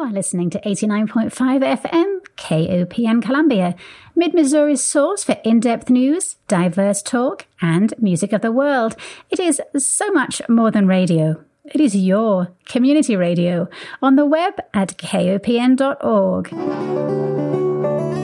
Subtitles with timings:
[0.00, 3.74] You are listening to 89.5 FM KOPN Columbia,
[4.16, 8.96] Mid Missouri's source for in depth news, diverse talk, and music of the world.
[9.28, 11.44] It is so much more than radio.
[11.66, 13.68] It is your community radio
[14.00, 16.50] on the web at kopn.org.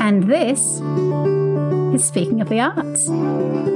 [0.01, 0.81] And this
[1.95, 3.76] is Speaking of the Arts.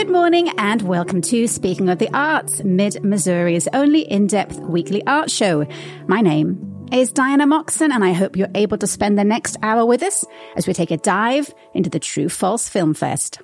[0.00, 5.06] Good morning and welcome to Speaking of the Arts, Mid Missouri's only in depth weekly
[5.06, 5.66] art show.
[6.06, 9.84] My name is Diana Moxon, and I hope you're able to spend the next hour
[9.84, 10.24] with us
[10.56, 13.40] as we take a dive into the True False Film Fest.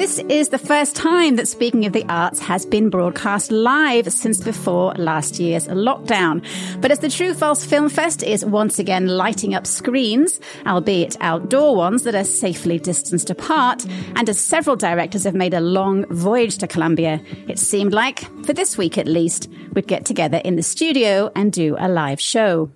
[0.00, 4.40] This is the first time that Speaking of the Arts has been broadcast live since
[4.40, 6.42] before last year's lockdown.
[6.80, 11.76] But as the True False Film Fest is once again lighting up screens, albeit outdoor
[11.76, 13.84] ones that are safely distanced apart,
[14.16, 18.54] and as several directors have made a long voyage to Columbia, it seemed like, for
[18.54, 22.70] this week at least, we'd get together in the studio and do a live show.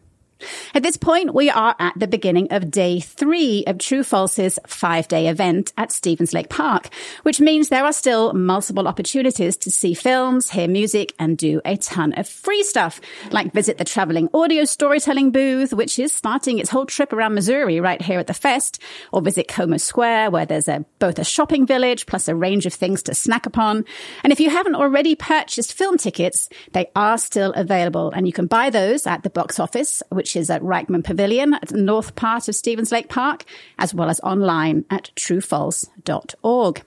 [0.74, 5.08] At this point, we are at the beginning of day three of True False's five
[5.08, 6.88] day event at Stephens Lake Park,
[7.22, 11.76] which means there are still multiple opportunities to see films, hear music, and do a
[11.76, 16.70] ton of free stuff, like visit the traveling audio storytelling booth, which is starting its
[16.70, 18.82] whole trip around Missouri right here at the fest,
[19.12, 22.74] or visit Como Square, where there's a, both a shopping village plus a range of
[22.74, 23.84] things to snack upon.
[24.22, 28.46] And if you haven't already purchased film tickets, they are still available, and you can
[28.46, 32.48] buy those at the box office, which is at Reichman Pavilion at the north part
[32.48, 33.44] of Stephens Lake Park,
[33.78, 36.82] as well as online at truefalse.org.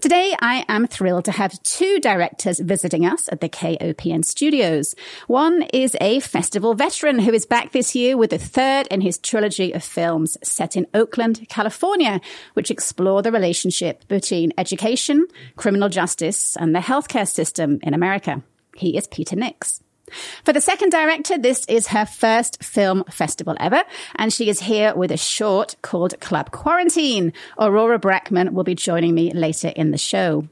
[0.00, 4.94] Today, I am thrilled to have two directors visiting us at the KOPN studios.
[5.26, 9.18] One is a festival veteran who is back this year with the third in his
[9.18, 12.20] trilogy of films set in Oakland, California,
[12.54, 18.42] which explore the relationship between education, criminal justice, and the healthcare system in America.
[18.76, 19.82] He is Peter Nicks.
[20.44, 23.82] For the second director, this is her first film festival ever,
[24.14, 27.32] and she is here with a short called Club Quarantine.
[27.58, 30.48] Aurora Brachman will be joining me later in the show.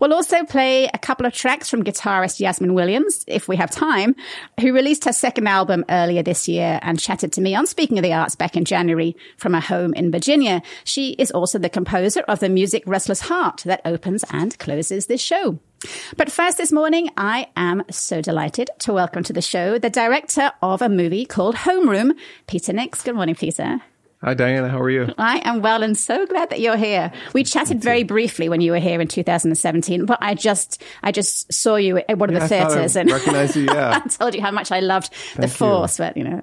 [0.00, 4.16] We'll also play a couple of tracks from guitarist Yasmin Williams, if we have time,
[4.60, 8.02] who released her second album earlier this year and chatted to me on Speaking of
[8.02, 10.62] the Arts back in January from her home in Virginia.
[10.84, 15.20] She is also the composer of the music Restless Heart that opens and closes this
[15.20, 15.58] show.
[16.16, 20.52] But first this morning, I am so delighted to welcome to the show the director
[20.62, 22.16] of a movie called Homeroom,
[22.46, 23.02] Peter Nicks.
[23.02, 23.80] Good morning, Peter.
[24.20, 24.68] Hi, Diana.
[24.68, 25.14] How are you?
[25.16, 27.12] I am well and so glad that you're here.
[27.34, 31.52] We chatted very briefly when you were here in 2017, but I just, I just
[31.52, 33.66] saw you at one of yeah, the theaters and recognized you.
[33.66, 34.00] Yeah.
[34.04, 36.04] I told you how much I loved Thank the force, you.
[36.04, 36.42] but you know.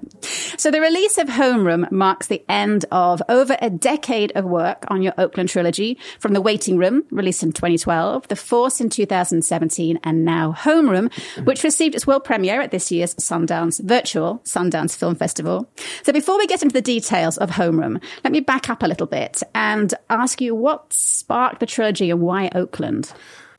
[0.56, 5.02] So the release of Homeroom marks the end of over a decade of work on
[5.02, 10.24] your Oakland trilogy from The Waiting Room, released in 2012, The Force in 2017, and
[10.24, 11.12] now Homeroom,
[11.44, 15.68] which received its world premiere at this year's Sundance virtual Sundance Film Festival.
[16.04, 18.02] So before we get into the details of Homeroom, homeroom.
[18.24, 22.20] Let me back up a little bit and ask you what sparked the trilogy and
[22.20, 23.12] why Oakland?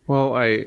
[0.08, 0.66] Well, I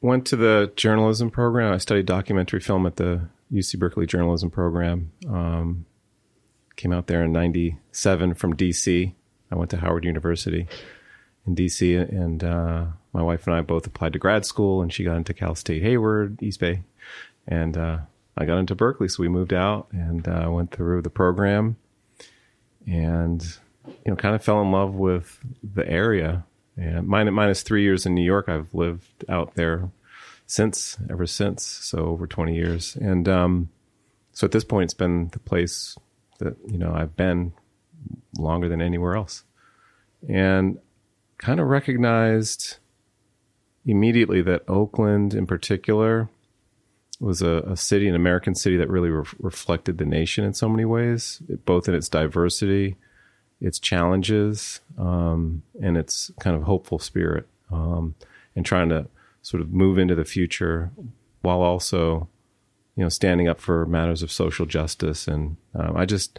[0.00, 1.72] went to the journalism program.
[1.72, 5.12] I studied documentary film at the UC Berkeley journalism program.
[5.28, 5.86] Um,
[6.76, 9.12] came out there in 97 from DC.
[9.50, 10.66] I went to Howard University
[11.46, 15.04] in DC, and uh, my wife and I both applied to grad school, and she
[15.04, 16.82] got into Cal State Hayward, East Bay.
[17.46, 17.98] And uh,
[18.36, 21.76] I got into Berkeley, so we moved out and uh, went through the program
[22.86, 23.42] and
[23.86, 26.44] you know kind of fell in love with the area.
[26.76, 29.90] And minus, minus three years in New York, I've lived out there
[30.46, 31.64] since ever since.
[31.64, 33.68] So over twenty years, and um,
[34.32, 35.96] so at this point, it's been the place
[36.38, 37.52] that you know I've been
[38.38, 39.44] longer than anywhere else,
[40.28, 40.78] and
[41.38, 42.78] kind of recognized
[43.84, 46.28] immediately that Oakland, in particular,
[47.20, 50.68] was a, a, city, an American city that really re- reflected the nation in so
[50.68, 52.96] many ways, both in its diversity,
[53.60, 58.14] its challenges, um, and its kind of hopeful spirit, um,
[58.56, 59.06] and trying to
[59.42, 60.90] sort of move into the future
[61.42, 62.28] while also,
[62.96, 65.28] you know, standing up for matters of social justice.
[65.28, 66.38] And um, I just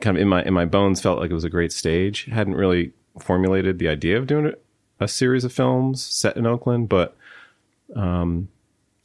[0.00, 2.24] kind of in my in my bones felt like it was a great stage.
[2.26, 4.52] Hadn't really formulated the idea of doing
[5.00, 7.16] a series of films set in Oakland, but
[7.94, 8.48] um,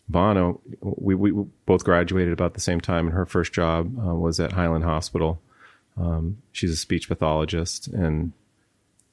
[0.09, 1.31] Bono, we, we
[1.65, 5.41] both graduated about the same time, and her first job uh, was at Highland Hospital.
[5.97, 8.31] Um, she's a speech pathologist, and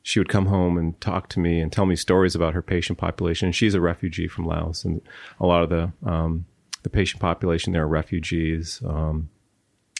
[0.03, 2.99] she would come home and talk to me and tell me stories about her patient
[2.99, 3.53] population.
[3.53, 5.01] She's a refugee from Laos, and
[5.41, 6.45] a lot of the um,
[6.83, 8.81] the patient population there are refugees.
[8.87, 9.31] Um,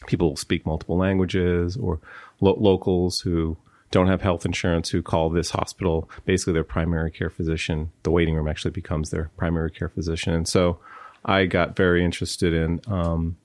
[0.05, 1.99] people speak multiple languages, or
[2.39, 3.57] lo- locals who
[3.95, 7.91] don't have health insurance who call this hospital basically their primary care physician.
[8.03, 10.33] The waiting room actually becomes their primary care physician.
[10.33, 10.79] And so
[11.23, 13.37] I got very interested in um,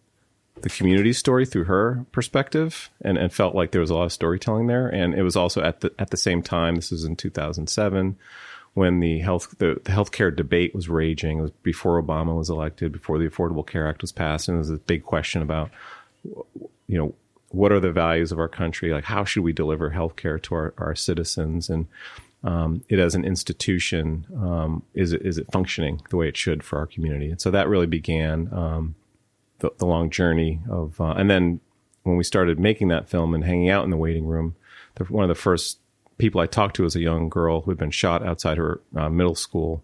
[0.63, 4.13] the community story through her perspective and, and felt like there was a lot of
[4.13, 4.89] storytelling there.
[4.89, 8.17] And it was also at the at the same time, this was in 2007,
[8.75, 11.39] when the health the, the healthcare debate was raging.
[11.39, 14.59] It was before Obama was elected, before the Affordable Care Act was passed, and there
[14.59, 15.71] was a big question about
[16.25, 17.15] you know
[17.51, 18.93] what are the values of our country?
[18.93, 21.87] Like how should we deliver healthcare to our, our citizens and
[22.43, 26.63] um, it as an institution um, is it is it functioning the way it should
[26.63, 27.31] for our community?
[27.31, 28.95] And so that really began um,
[29.59, 31.61] the, the, long journey of, uh, and then
[32.05, 34.57] when we started making that film and hanging out in the waiting room,
[34.95, 35.81] the, one of the first
[36.17, 39.11] people I talked to was a young girl who had been shot outside her uh,
[39.11, 39.83] middle school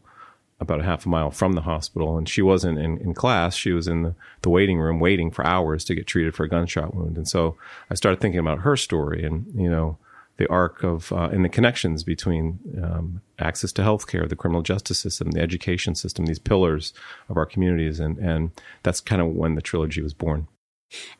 [0.61, 2.17] about a half a mile from the hospital.
[2.17, 3.55] And she wasn't in, in class.
[3.55, 6.49] She was in the, the waiting room waiting for hours to get treated for a
[6.49, 7.17] gunshot wound.
[7.17, 7.57] And so
[7.91, 9.99] I started thinking about her story and, you know,
[10.39, 14.99] the arc of uh, and the connections between um, access to healthcare, the criminal justice
[14.99, 16.93] system, the education system, these pillars
[17.29, 18.51] of our communities, and and
[18.83, 20.47] that's kind of when the trilogy was born.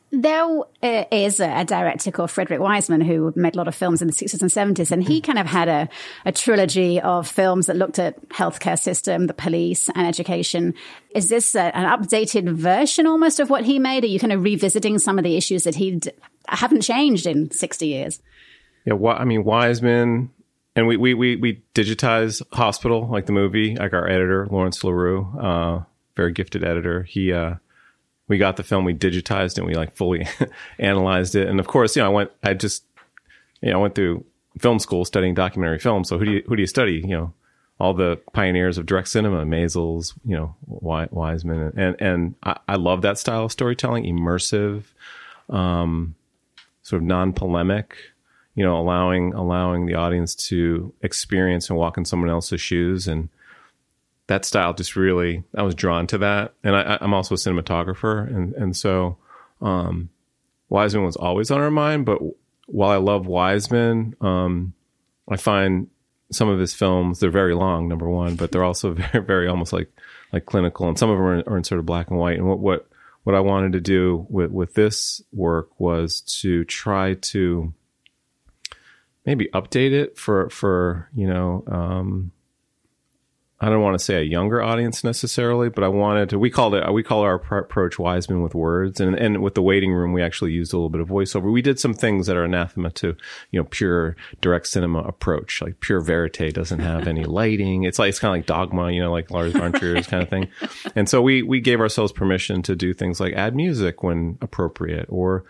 [0.09, 4.07] There uh, is a director called Frederick Wiseman who made a lot of films in
[4.07, 5.89] the 60s and 70s, and he kind of had a,
[6.25, 10.73] a trilogy of films that looked at healthcare system, the police, and education.
[11.13, 14.05] Is this a, an updated version almost of what he made?
[14.05, 15.99] Are you kind of revisiting some of the issues that he
[16.47, 18.21] haven't changed in 60 years?
[18.85, 20.29] Yeah, I mean Wiseman,
[20.77, 23.75] and we we we we digitize Hospital like the movie.
[23.75, 25.83] Like our editor Lawrence Lerew, uh,
[26.15, 27.03] very gifted editor.
[27.03, 27.55] He uh,
[28.27, 30.27] we got the film, we digitized it, and we like fully
[30.79, 31.47] analyzed it.
[31.47, 32.83] And of course, you know, I went, I just,
[33.61, 34.25] you know, I went through
[34.59, 36.03] film school studying documentary film.
[36.03, 37.03] So who do you, who do you study?
[37.05, 37.33] You know,
[37.79, 43.01] all the pioneers of direct cinema, Maysles, you know, Wiseman, and and I, I love
[43.03, 44.83] that style of storytelling, immersive,
[45.49, 46.15] um,
[46.81, 47.95] sort of non-polemic.
[48.55, 53.29] You know, allowing allowing the audience to experience and walk in someone else's shoes and
[54.27, 58.27] that style just really I was drawn to that, and I, am also a cinematographer,
[58.27, 59.17] and and so
[59.61, 60.09] um,
[60.69, 62.05] Wiseman was always on our mind.
[62.05, 62.19] But
[62.67, 64.73] while I love Wiseman, um,
[65.27, 65.87] I find
[66.29, 69.73] some of his films they're very long, number one, but they're also very very almost
[69.73, 69.89] like
[70.33, 72.37] like clinical, and some of them are, are in sort of black and white.
[72.37, 72.87] And what what
[73.23, 77.73] what I wanted to do with with this work was to try to
[79.25, 81.63] maybe update it for for you know.
[81.67, 82.33] Um,
[83.59, 86.37] I don't want to say a younger audience necessarily, but I wanted to.
[86.37, 86.93] We called it.
[86.93, 90.51] We call our approach Wiseman with words, and and with the waiting room, we actually
[90.51, 91.51] used a little bit of voiceover.
[91.51, 93.15] We did some things that are anathema to
[93.49, 95.59] you know pure direct cinema approach.
[95.63, 97.83] Like pure verite doesn't have any lighting.
[97.83, 100.29] It's like it's kind of like dogma, you know, like Lars von Trier's kind of
[100.29, 100.49] thing.
[100.95, 105.05] And so we we gave ourselves permission to do things like add music when appropriate,
[105.09, 105.45] or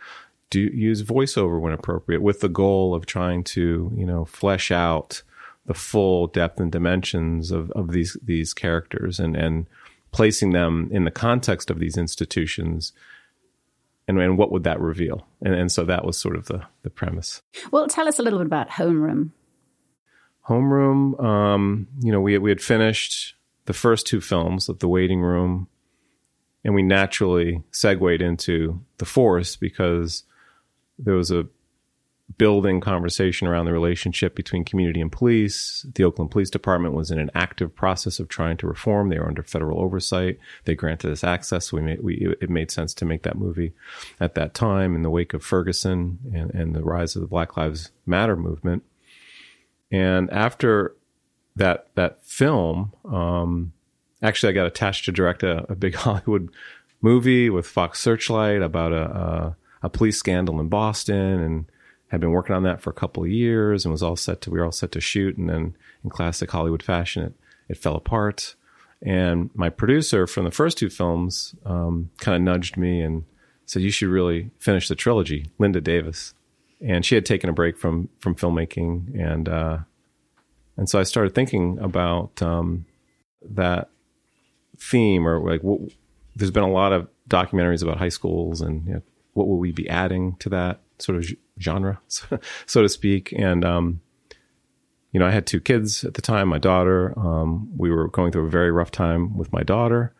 [0.49, 5.23] do use voiceover when appropriate, with the goal of trying to you know flesh out
[5.67, 9.67] the full depth and dimensions of, of these these characters and and
[10.11, 12.93] placing them in the context of these institutions
[14.09, 15.27] and, and what would that reveal?
[15.41, 17.41] And, and so that was sort of the the premise.
[17.71, 19.31] Well tell us a little bit about homeroom.
[20.49, 23.35] Homeroom um, you know we, we had finished
[23.65, 25.67] the first two films of the waiting room
[26.63, 30.23] and we naturally segued into the Force because
[30.97, 31.45] there was a
[32.37, 35.85] building conversation around the relationship between community and police.
[35.95, 39.09] The Oakland Police Department was in an active process of trying to reform.
[39.09, 40.37] They were under federal oversight.
[40.65, 41.71] They granted us access.
[41.71, 43.73] We made, we, it made sense to make that movie
[44.19, 47.55] at that time in the wake of Ferguson and, and the rise of the Black
[47.55, 48.83] Lives Matter movement.
[49.89, 50.95] And after
[51.55, 53.71] that, that film, um,
[54.21, 56.51] actually I got attached to direct a, a big Hollywood
[57.01, 61.65] movie with Fox Searchlight about a, a, a police scandal in Boston and,
[62.09, 64.51] had been working on that for a couple of years and was all set to
[64.51, 65.37] we were all set to shoot.
[65.37, 67.33] And then in classic Hollywood fashion it
[67.69, 68.55] it fell apart.
[69.01, 73.25] And my producer from the first two films um, kind of nudged me and
[73.65, 76.33] said you should really finish the trilogy Linda Davis.
[76.79, 79.19] And she had taken a break from from filmmaking.
[79.19, 79.79] And uh,
[80.77, 82.85] and so I started thinking about um,
[83.41, 83.89] that
[84.77, 85.81] theme or like what,
[86.35, 89.01] there's been a lot of documentaries about high schools and you know,
[89.33, 93.33] what will we be adding to that sort of genre, so to speak.
[93.37, 94.01] And, um,
[95.11, 97.17] you know, I had two kids at the time, my daughter.
[97.17, 100.13] Um, we were going through a very rough time with my daughter.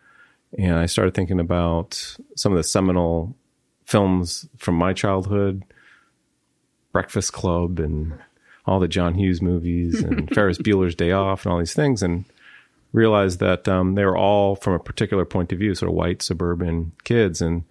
[0.58, 3.36] And I started thinking about some of the seminal
[3.86, 5.64] films from my childhood
[6.92, 8.18] Breakfast Club and
[8.66, 12.02] all the John Hughes movies and Ferris Bueller's Day Off and all these things.
[12.02, 12.26] And
[12.94, 16.22] realized that um, they were all from a particular point of view, sort of white
[16.22, 17.42] suburban kids.
[17.42, 17.64] And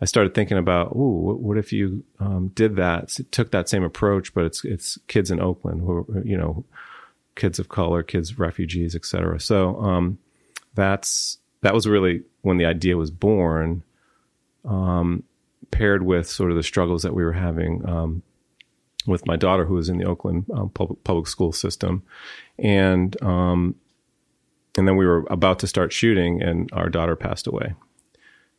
[0.00, 4.32] I started thinking about, ooh, what, if you um, did that, took that same approach,
[4.32, 6.64] but it's it's kids in Oakland who you know,
[7.34, 9.38] kids of color, kids refugees, et cetera.
[9.38, 10.18] So um,
[10.74, 13.82] that's that was really when the idea was born,
[14.64, 15.22] um,
[15.70, 18.22] paired with sort of the struggles that we were having um,
[19.06, 22.02] with my daughter, who was in the Oakland um, public public school system,
[22.58, 23.74] and um,
[24.78, 27.74] and then we were about to start shooting, and our daughter passed away.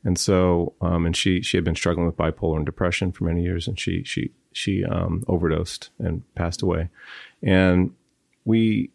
[0.04, 3.44] And so, um, and she she had been struggling with bipolar and depression for many
[3.44, 6.90] years, and she she she um, overdosed and passed away.
[7.44, 7.94] And
[8.44, 8.90] we,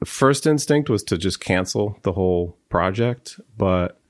[0.00, 4.00] the first instinct was to just cancel the whole project, but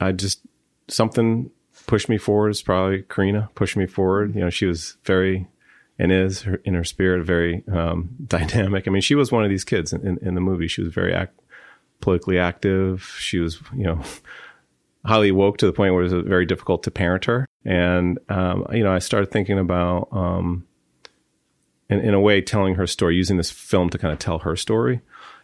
[0.00, 0.40] I just
[0.88, 1.50] something
[1.86, 2.50] pushed me forward.
[2.50, 4.34] It's probably Karina pushed me forward.
[4.34, 5.46] You know, she was very
[5.98, 8.86] and is her, in her spirit very um, dynamic.
[8.86, 10.68] I mean, she was one of these kids in, in, in the movie.
[10.68, 11.38] She was very act,
[12.00, 13.16] politically active.
[13.18, 14.02] She was, you know,
[15.06, 17.46] highly woke to the point where it was very difficult to parent her.
[17.64, 20.66] And, um, you know, I started thinking about, um,
[21.88, 24.56] in, in a way, telling her story, using this film to kind of tell her
[24.56, 25.00] story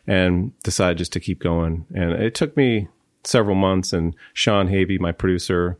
[0.06, 1.86] and decided just to keep going.
[1.94, 2.88] And it took me
[3.24, 5.78] several months and Sean Havey, my producer,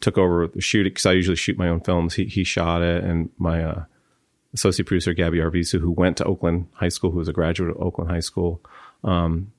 [0.00, 2.14] took over the shooting because I usually shoot my own films.
[2.14, 3.84] He, he shot it and my, uh,
[4.52, 7.80] associate producer Gabby Arvizu, who went to Oakland High School, who was a graduate of
[7.80, 8.60] Oakland High School,
[9.04, 9.52] um,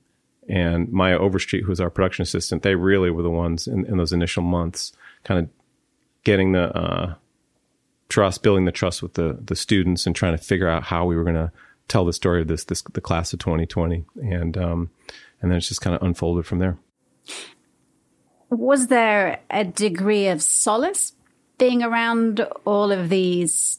[0.48, 3.96] and Maya Overstreet, who was our production assistant, they really were the ones in, in
[3.96, 4.92] those initial months,
[5.24, 5.48] kind of
[6.24, 7.14] getting the uh,
[8.08, 11.16] trust, building the trust with the the students, and trying to figure out how we
[11.16, 11.52] were going to
[11.88, 14.90] tell the story of this this the class of 2020, and um,
[15.40, 16.76] and then it's just kind of unfolded from there.
[18.50, 21.14] Was there a degree of solace
[21.58, 23.78] being around all of these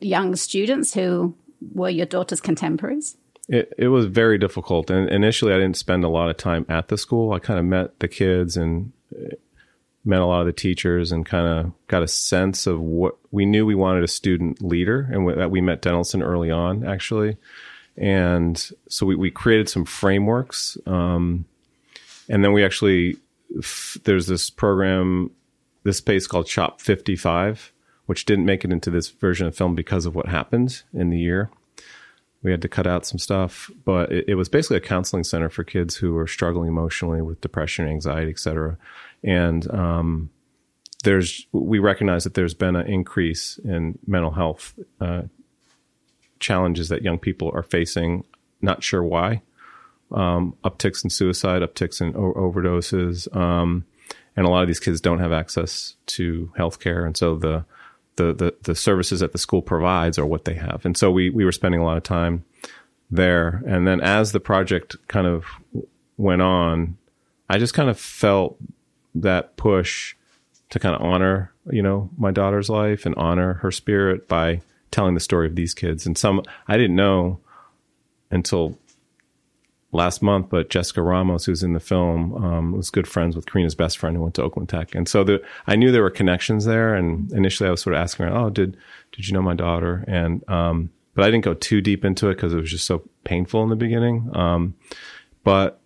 [0.00, 1.34] young students who
[1.72, 3.16] were your daughter's contemporaries?
[3.48, 4.90] It, it was very difficult.
[4.90, 7.32] And initially, I didn't spend a lot of time at the school.
[7.32, 9.34] I kind of met the kids and uh,
[10.04, 13.44] met a lot of the teachers and kind of got a sense of what we
[13.44, 15.08] knew we wanted a student leader.
[15.12, 17.36] And that we met Denilson early on, actually.
[17.96, 18.58] And
[18.88, 20.78] so we, we created some frameworks.
[20.86, 21.44] Um,
[22.28, 23.18] and then we actually,
[24.04, 25.30] there's this program,
[25.84, 27.72] this space called Shop 55,
[28.06, 31.18] which didn't make it into this version of film because of what happened in the
[31.18, 31.50] year
[32.44, 35.48] we had to cut out some stuff, but it, it, was basically a counseling center
[35.48, 38.76] for kids who were struggling emotionally with depression, anxiety, et cetera.
[39.24, 40.30] And um,
[41.02, 45.22] there's we recognize that there's been an increase in mental health uh,
[46.38, 48.24] challenges that young people are facing.
[48.60, 49.42] Not sure why.
[50.12, 53.86] Um, upticks in suicide, upticks in o- overdoses, um,
[54.36, 57.64] and a lot of these kids don't have access to healthcare, and so the
[58.16, 60.82] the, the, the services that the school provides are what they have.
[60.84, 62.44] And so we, we were spending a lot of time
[63.10, 63.62] there.
[63.66, 65.44] And then as the project kind of
[66.16, 66.96] went on,
[67.48, 68.56] I just kind of felt
[69.14, 70.14] that push
[70.70, 75.14] to kind of honor, you know, my daughter's life and honor her spirit by telling
[75.14, 76.06] the story of these kids.
[76.06, 77.40] And some I didn't know
[78.30, 78.78] until
[79.94, 83.74] last month, but Jessica Ramos, who's in the film, um, was good friends with Karina's
[83.74, 86.64] best friend who went to Oakland Tech, and so the, I knew there were connections
[86.64, 86.94] there.
[86.94, 88.76] And initially, I was sort of asking her, "Oh, did
[89.12, 92.34] did you know my daughter?" And um, but I didn't go too deep into it
[92.34, 94.30] because it was just so painful in the beginning.
[94.34, 94.74] Um,
[95.44, 95.80] but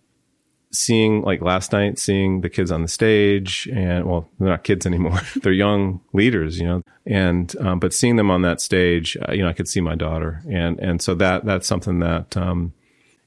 [0.71, 4.85] seeing like last night, seeing the kids on the stage, and well, they're not kids
[4.85, 6.83] anymore; they're young leaders, you know.
[7.05, 9.95] And um, but seeing them on that stage, uh, you know, I could see my
[9.95, 12.73] daughter, and and so that that's something that um,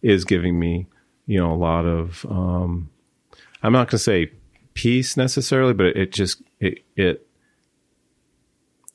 [0.02, 0.86] is giving me,
[1.26, 2.90] you know, a lot of, um,
[3.62, 4.32] I'm not going to say
[4.74, 7.26] peace necessarily, but it just, it, it,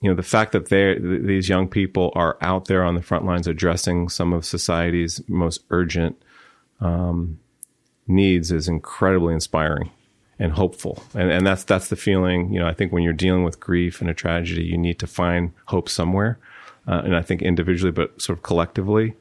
[0.01, 3.25] you know, the fact that they these young people are out there on the front
[3.25, 6.21] lines addressing some of society's most urgent
[6.79, 7.39] um,
[8.05, 9.89] needs is incredibly inspiring
[10.37, 11.01] and hopeful.
[11.15, 14.01] And, and that's, that's the feeling, you know, I think when you're dealing with grief
[14.01, 16.37] and a tragedy, you need to find hope somewhere.
[16.87, 19.15] Uh, and I think individually, but sort of collectively,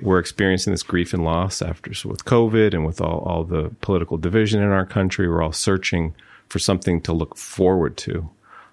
[0.00, 3.70] we're experiencing this grief and loss after so with COVID and with all, all the
[3.80, 5.28] political division in our country.
[5.28, 6.14] We're all searching
[6.48, 8.28] for something to look forward to.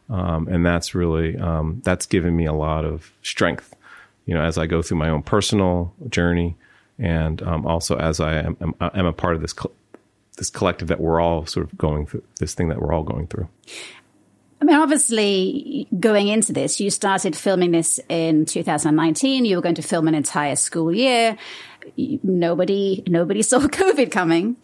[0.09, 3.75] Um, and that's really, um, that's given me a lot of strength,
[4.25, 6.57] you know, as I go through my own personal journey
[6.99, 9.71] and um, also as I am, am, am, a part of this, co-
[10.37, 13.27] this collective that we're all sort of going through, this thing that we're all going
[13.27, 13.47] through.
[14.61, 19.43] I mean, obviously, going into this, you started filming this in 2019.
[19.43, 21.35] You were going to film an entire school year.
[21.97, 24.57] Nobody, nobody saw COVID coming.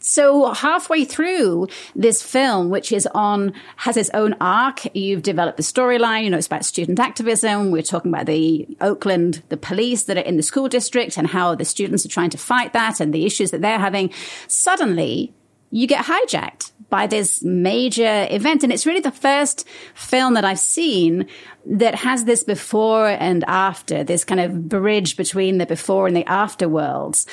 [0.00, 5.62] So halfway through this film, which is on, has its own arc, you've developed the
[5.62, 7.70] storyline, you know, it's about student activism.
[7.70, 11.54] We're talking about the Oakland, the police that are in the school district and how
[11.54, 14.12] the students are trying to fight that and the issues that they're having.
[14.48, 15.32] Suddenly,
[15.72, 18.62] you get hijacked by this major event.
[18.62, 21.26] And it's really the first film that I've seen
[21.64, 26.26] that has this before and after, this kind of bridge between the before and the
[26.26, 27.26] after worlds.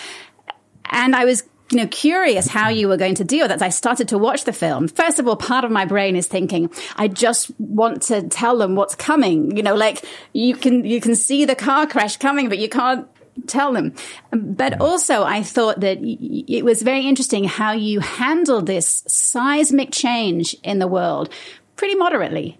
[0.86, 3.62] And I was you know, curious how you were going to deal with that.
[3.62, 4.88] I started to watch the film.
[4.88, 8.76] First of all, part of my brain is thinking, I just want to tell them
[8.76, 9.56] what's coming.
[9.56, 10.04] You know, like
[10.34, 13.08] you can, you can see the car crash coming, but you can't
[13.48, 13.94] tell them.
[14.32, 14.82] But mm-hmm.
[14.82, 20.80] also, I thought that it was very interesting how you handled this seismic change in
[20.80, 21.30] the world
[21.76, 22.60] pretty moderately.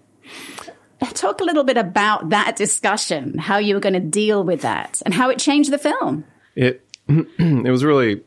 [1.14, 5.00] Talk a little bit about that discussion, how you were going to deal with that,
[5.04, 6.24] and how it changed the film.
[6.54, 8.22] It it was really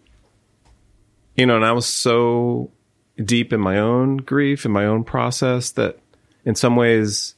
[1.36, 2.72] you know, and I was so
[3.24, 6.00] deep in my own grief and my own process that
[6.46, 7.36] in some ways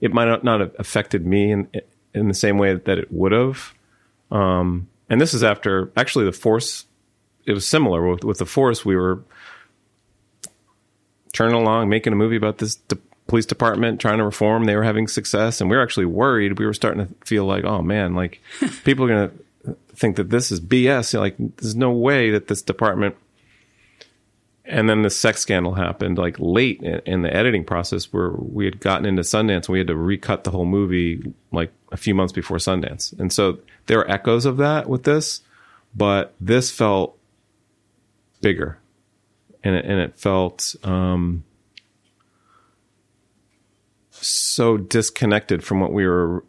[0.00, 1.68] it might not have affected me in
[2.14, 3.74] in the same way that it would have.
[4.30, 6.86] Um, and this is after actually the force.
[7.44, 8.84] It was similar with, with the force.
[8.84, 9.22] We were
[11.32, 14.64] turning along, making a movie about this de- police department trying to reform.
[14.64, 16.58] They were having success, and we were actually worried.
[16.58, 18.40] We were starting to feel like, oh man, like
[18.84, 21.18] people are going to think that this is BS.
[21.18, 23.16] like, there's no way that this department.
[24.68, 28.80] And then the sex scandal happened like late in the editing process where we had
[28.80, 32.32] gotten into Sundance and we had to recut the whole movie like a few months
[32.32, 33.16] before Sundance.
[33.18, 35.42] And so there are echoes of that with this,
[35.94, 37.16] but this felt
[38.40, 38.78] bigger
[39.62, 41.44] and it, and it felt, um,
[44.10, 46.42] so disconnected from what we were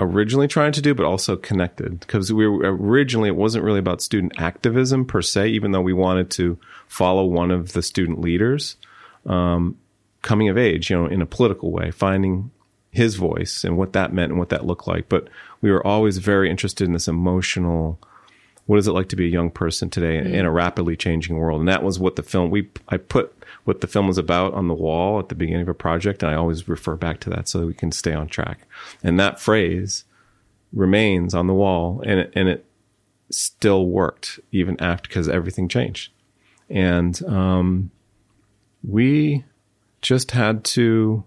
[0.00, 4.00] originally trying to do, but also connected because we were originally it wasn't really about
[4.00, 8.76] student activism per se, even though we wanted to follow one of the student leaders
[9.26, 9.76] um,
[10.22, 12.50] coming of age, you know, in a political way, finding
[12.90, 15.08] his voice and what that meant and what that looked like.
[15.08, 15.28] But
[15.60, 18.00] we were always very interested in this emotional.
[18.70, 20.32] What is it like to be a young person today mm.
[20.32, 21.58] in a rapidly changing world?
[21.58, 23.34] And that was what the film we I put
[23.64, 26.22] what the film was about on the wall at the beginning of a project.
[26.22, 28.60] And I always refer back to that so that we can stay on track.
[29.02, 30.04] And that phrase
[30.72, 32.64] remains on the wall and it, and it
[33.28, 36.12] still worked even after because everything changed.
[36.68, 37.90] And, um,
[38.84, 39.42] we
[40.00, 41.24] just had to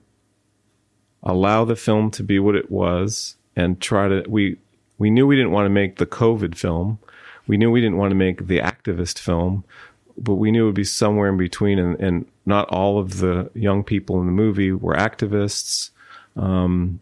[1.21, 4.59] allow the film to be what it was and try to, we,
[4.97, 6.99] we knew we didn't want to make the COVID film.
[7.47, 9.63] We knew we didn't want to make the activist film
[10.17, 11.79] but we knew it would be somewhere in between.
[11.79, 15.91] And, and not all of the young people in the movie were activists.
[16.35, 16.99] Um,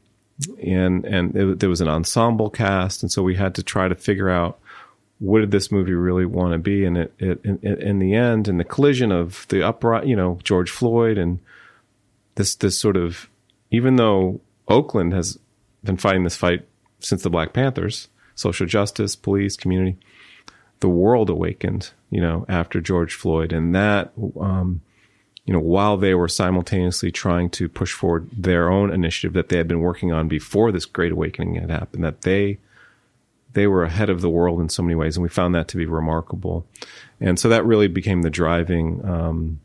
[0.63, 3.95] and and it, there was an ensemble cast, and so we had to try to
[3.95, 4.60] figure out
[5.19, 6.84] what did this movie really want to be.
[6.84, 10.39] And it, it in, in the end, in the collision of the upright, you know,
[10.43, 11.39] George Floyd and
[12.36, 13.30] this this sort of,
[13.69, 15.38] even though Oakland has
[15.84, 16.65] been fighting this fight
[16.99, 19.97] since the Black Panthers, social justice, police, community
[20.81, 24.81] the world awakened, you know, after George Floyd, and that, um,
[25.45, 29.57] you know, while they were simultaneously trying to push forward their own initiative that they
[29.57, 32.57] had been working on before this great awakening had happened, that they
[33.53, 35.77] they were ahead of the world in so many ways, and we found that to
[35.77, 36.65] be remarkable.
[37.19, 39.59] And so that really became the driving um,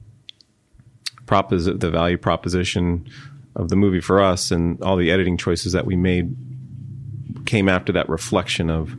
[1.27, 3.09] the value proposition
[3.55, 6.37] of the movie for us, and all the editing choices that we made
[7.47, 8.97] came after that reflection of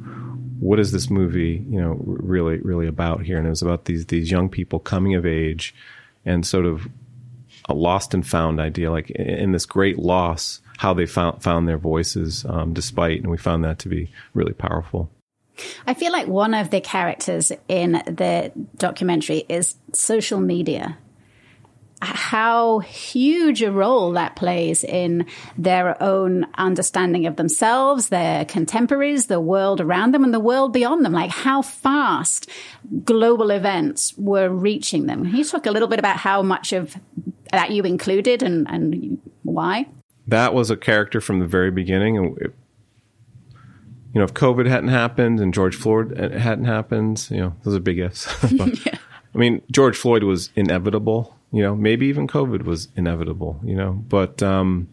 [0.59, 3.37] what is this movie, you know, really, really about here?
[3.37, 5.73] And it was about these, these young people coming of age
[6.25, 6.87] and sort of
[7.69, 11.77] a lost and found idea, like in this great loss, how they found, found their
[11.77, 15.09] voices, um, despite, and we found that to be really powerful.
[15.85, 20.97] I feel like one of the characters in the documentary is social media
[22.01, 25.25] how huge a role that plays in
[25.57, 31.03] their own understanding of themselves, their contemporaries, the world around them, and the world beyond
[31.03, 31.13] them.
[31.13, 32.49] Like how fast
[33.03, 35.25] global events were reaching them.
[35.25, 36.95] Can you talk a little bit about how much of
[37.51, 39.87] that you included and, and why?
[40.27, 42.17] That was a character from the very beginning.
[42.17, 42.53] And it,
[44.13, 47.75] you know, if COVID hadn't happened and George Floyd uh, hadn't happened, you know, those
[47.75, 48.27] are big ifs.
[48.57, 48.97] but, yeah.
[49.33, 53.93] I mean, George Floyd was inevitable you know, maybe even COVID was inevitable, you know,
[53.93, 54.87] but um,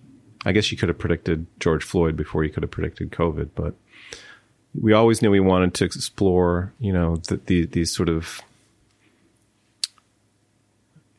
[0.45, 3.51] I guess you could have predicted George Floyd before you could have predicted COVID.
[3.55, 3.75] But
[4.79, 8.40] we always knew we wanted to explore, you know, the, the, these sort of,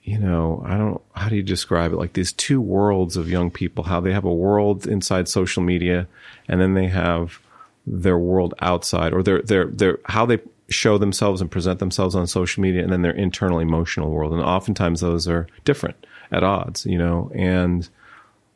[0.03, 1.97] you know, I don't, how do you describe it?
[1.97, 6.07] Like these two worlds of young people, how they have a world inside social media
[6.47, 7.39] and then they have
[7.87, 12.27] their world outside or their, their, their, how they show themselves and present themselves on
[12.27, 14.33] social media and then their internal emotional world.
[14.33, 17.87] And oftentimes those are different at odds, you know, and,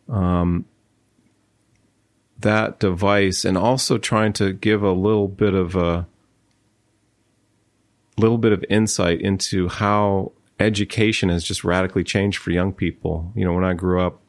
[0.08, 0.66] um,
[2.40, 6.08] that device and also trying to give a little bit of a
[8.18, 13.32] little bit of insight into how education has just radically changed for young people.
[13.36, 14.22] You know, when I grew up,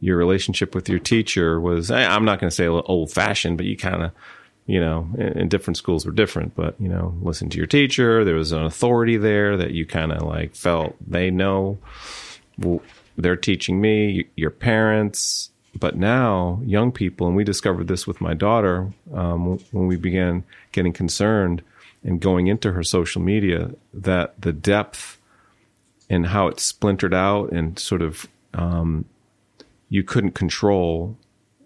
[0.00, 3.76] your relationship with your teacher was, I'm not going to say old fashioned, but you
[3.76, 4.10] kind of,
[4.66, 8.24] you know, in different schools were different, but, you know, listen to your teacher.
[8.24, 11.78] There was an authority there that you kind of like felt they know.
[12.58, 12.80] Well,
[13.16, 15.50] they're teaching me, your parents.
[15.78, 20.44] But now, young people, and we discovered this with my daughter um, when we began
[20.72, 21.62] getting concerned
[22.02, 25.18] and going into her social media, that the depth
[26.08, 29.04] and how it splintered out and sort of um,
[29.88, 31.16] you couldn't control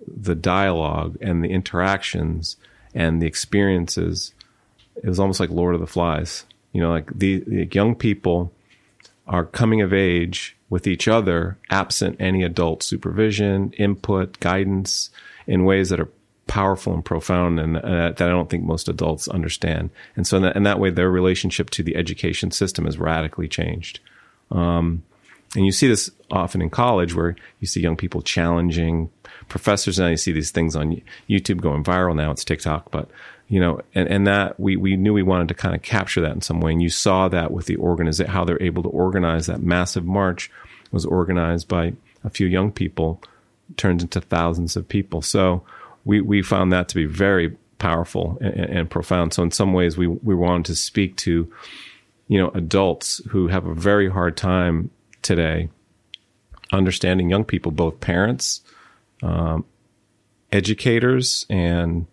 [0.06, 2.56] the dialogue and the interactions
[2.94, 4.32] and the experiences.
[4.96, 6.44] It was almost like Lord of the Flies.
[6.72, 8.52] You know, like the, the young people
[9.26, 15.10] are coming of age with each other, absent any adult supervision, input, guidance,
[15.46, 16.08] in ways that are
[16.46, 19.90] powerful and profound, and uh, that I don't think most adults understand.
[20.16, 23.48] And so, in that, in that, way, their relationship to the education system has radically
[23.48, 24.00] changed.
[24.50, 25.02] Um,
[25.54, 29.10] and you see this often in college, where you see young people challenging
[29.48, 29.98] professors.
[29.98, 32.14] Now you see these things on YouTube going viral.
[32.14, 33.08] Now it's TikTok, but
[33.48, 36.32] you know, and, and that we, we knew we wanted to kind of capture that
[36.32, 36.72] in some way.
[36.72, 40.50] And you saw that with the organization, how they're able to organize that massive march
[40.92, 43.22] was organized by a few young people,
[43.78, 45.22] turns into thousands of people.
[45.22, 45.62] So
[46.04, 49.32] we, we found that to be very powerful and, and profound.
[49.32, 51.50] So in some ways we, we wanted to speak to,
[52.28, 54.90] you know, adults who have a very hard time
[55.22, 55.68] today
[56.72, 58.62] understanding young people, both parents,
[59.22, 59.64] um,
[60.52, 62.06] educators, and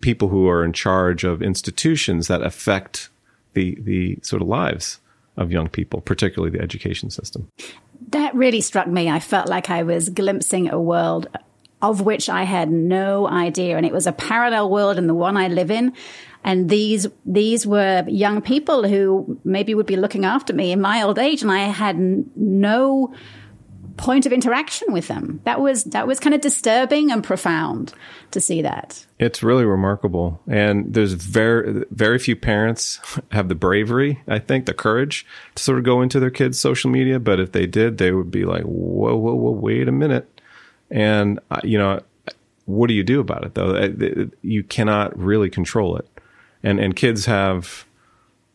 [0.00, 3.08] people who are in charge of institutions that affect
[3.54, 5.00] the the sort of lives
[5.36, 7.48] of young people, particularly the education system.
[8.10, 9.08] That really struck me.
[9.08, 11.28] I felt like I was glimpsing a world
[11.80, 15.36] of which I had no idea, and it was a parallel world in the one
[15.36, 15.92] I live in.
[16.44, 21.02] And these these were young people who maybe would be looking after me in my
[21.02, 21.98] old age, and I had
[22.36, 23.12] no
[23.98, 25.40] point of interaction with them.
[25.44, 27.92] That was that was kind of disturbing and profound
[28.30, 29.04] to see that.
[29.18, 33.00] It's really remarkable, and there's very very few parents
[33.32, 36.90] have the bravery, I think, the courage to sort of go into their kids' social
[36.90, 37.20] media.
[37.20, 40.37] But if they did, they would be like, "Whoa, whoa, whoa, wait a minute,"
[40.90, 42.00] and uh, you know,
[42.66, 44.30] what do you do about it though?
[44.42, 46.08] You cannot really control it,
[46.62, 47.84] and and kids have.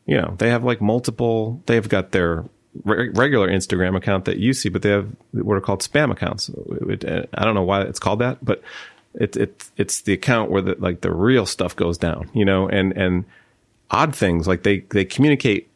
[0.06, 2.44] You know, they have like multiple, they've got their
[2.84, 6.50] re- regular Instagram account that you see, but they have what are called spam accounts.
[6.52, 8.62] I don't know why it's called that, but
[9.16, 12.68] it's it's it's the account where the like the real stuff goes down, you know,
[12.68, 13.26] and and
[13.92, 15.70] odd things like they they communicate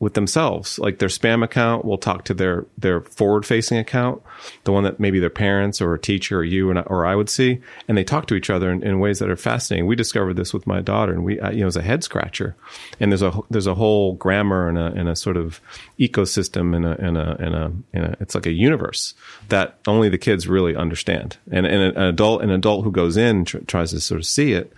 [0.00, 0.78] with themselves.
[0.78, 4.22] Like their spam account will talk to their their forward facing account,
[4.64, 7.60] the one that maybe their parents or a teacher or you or I would see,
[7.88, 9.86] and they talk to each other in, in ways that are fascinating.
[9.86, 12.56] We discovered this with my daughter, and we you know it was a head scratcher.
[13.00, 15.60] And there's a there's a whole grammar and a and a sort of
[15.98, 19.14] ecosystem and a and a and a, and a it's like a universe
[19.48, 21.36] that only the kids really understand.
[21.50, 24.52] And and an adult an adult who goes in tr- tries to sort of see
[24.52, 24.72] it,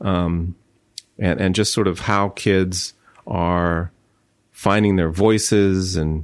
[0.00, 0.54] um,
[1.18, 2.94] and and just sort of how kids
[3.26, 3.90] are
[4.60, 6.22] finding their voices and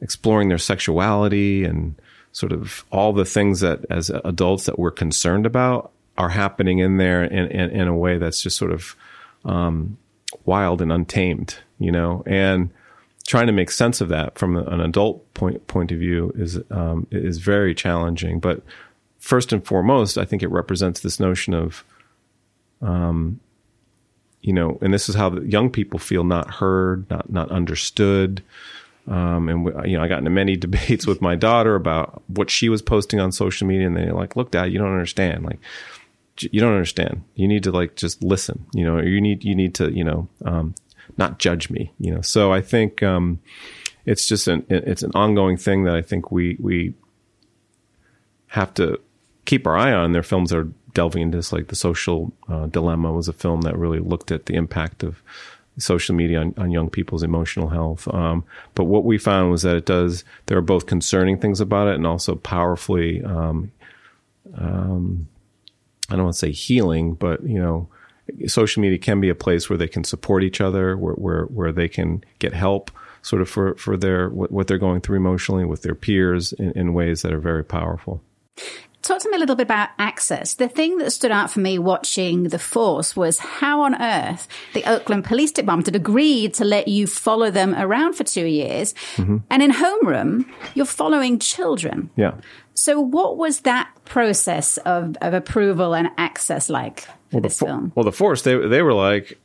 [0.00, 1.94] exploring their sexuality and
[2.32, 6.96] sort of all the things that as adults that we're concerned about are happening in
[6.96, 8.96] there in, in, in a way that's just sort of
[9.44, 9.98] um,
[10.46, 12.70] wild and untamed, you know, and
[13.26, 17.06] trying to make sense of that from an adult point point of view is um,
[17.10, 18.40] is very challenging.
[18.40, 18.62] But
[19.18, 21.84] first and foremost, I think it represents this notion of
[22.80, 23.40] um,
[24.44, 28.42] you know, and this is how young people feel not heard, not not understood.
[29.08, 32.68] Um, and you know, I got into many debates with my daughter about what she
[32.68, 35.44] was posting on social media, and they're like, "Look, Dad, you don't understand.
[35.44, 35.58] Like,
[36.38, 37.24] you don't understand.
[37.34, 38.66] You need to like just listen.
[38.74, 40.74] You know, you need you need to you know um,
[41.16, 41.92] not judge me.
[41.98, 43.40] You know." So I think um,
[44.04, 46.92] it's just an it's an ongoing thing that I think we we
[48.48, 49.00] have to
[49.46, 50.12] keep our eye on.
[50.12, 53.76] Their films are delving into this, like the social uh, dilemma was a film that
[53.76, 55.22] really looked at the impact of
[55.78, 58.06] social media on, on young people's emotional health.
[58.14, 60.24] Um, but what we found was that it does.
[60.46, 63.22] There are both concerning things about it and also powerfully.
[63.24, 63.72] Um,
[64.56, 65.28] um,
[66.08, 67.88] I don't want to say healing, but you know,
[68.46, 71.72] social media can be a place where they can support each other, where where, where
[71.72, 72.90] they can get help,
[73.22, 76.70] sort of for for their what, what they're going through emotionally with their peers in,
[76.72, 78.22] in ways that are very powerful.
[79.04, 80.54] Talk to me a little bit about access.
[80.54, 84.82] The thing that stood out for me watching The Force was how on earth the
[84.90, 88.94] Oakland Police Department had agreed to let you follow them around for two years.
[89.16, 89.36] Mm-hmm.
[89.50, 92.08] And in Homeroom, you're following children.
[92.16, 92.36] Yeah.
[92.72, 97.66] So what was that process of, of approval and access like for well, this the,
[97.66, 97.92] film?
[97.94, 99.38] Well, The Force, they, they were like,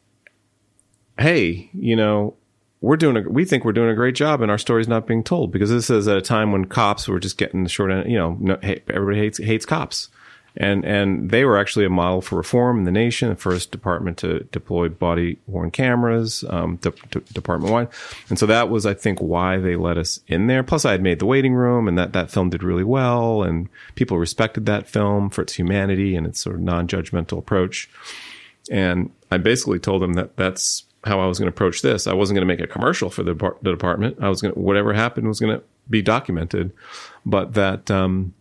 [1.17, 2.33] hey, you know,
[2.81, 5.23] we're doing a, we think we're doing a great job and our story's not being
[5.23, 8.09] told because this is at a time when cops were just getting the short end,
[8.09, 10.09] you know, no, hey, everybody hates, hates cops.
[10.57, 14.17] And, and they were actually a model for reform in the nation, the first department
[14.19, 17.87] to deploy body worn cameras, um, de- de- department wide.
[18.29, 20.63] And so that was, I think, why they let us in there.
[20.63, 23.69] Plus I had made the waiting room and that, that film did really well and
[23.95, 27.89] people respected that film for its humanity and its sort of non-judgmental approach.
[28.71, 32.07] And I basically told them that that's how I was going to approach this.
[32.07, 34.17] I wasn't going to make a commercial for the, the department.
[34.21, 36.73] I was going to, whatever happened was going to be documented,
[37.25, 38.33] but that, um,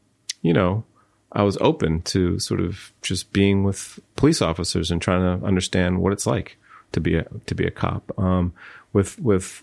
[0.42, 0.84] you know,
[1.32, 6.00] I was open to sort of just being with police officers and trying to understand
[6.00, 6.56] what it's like
[6.92, 8.12] to be a, to be a cop.
[8.18, 8.52] Um,
[8.92, 9.62] with, with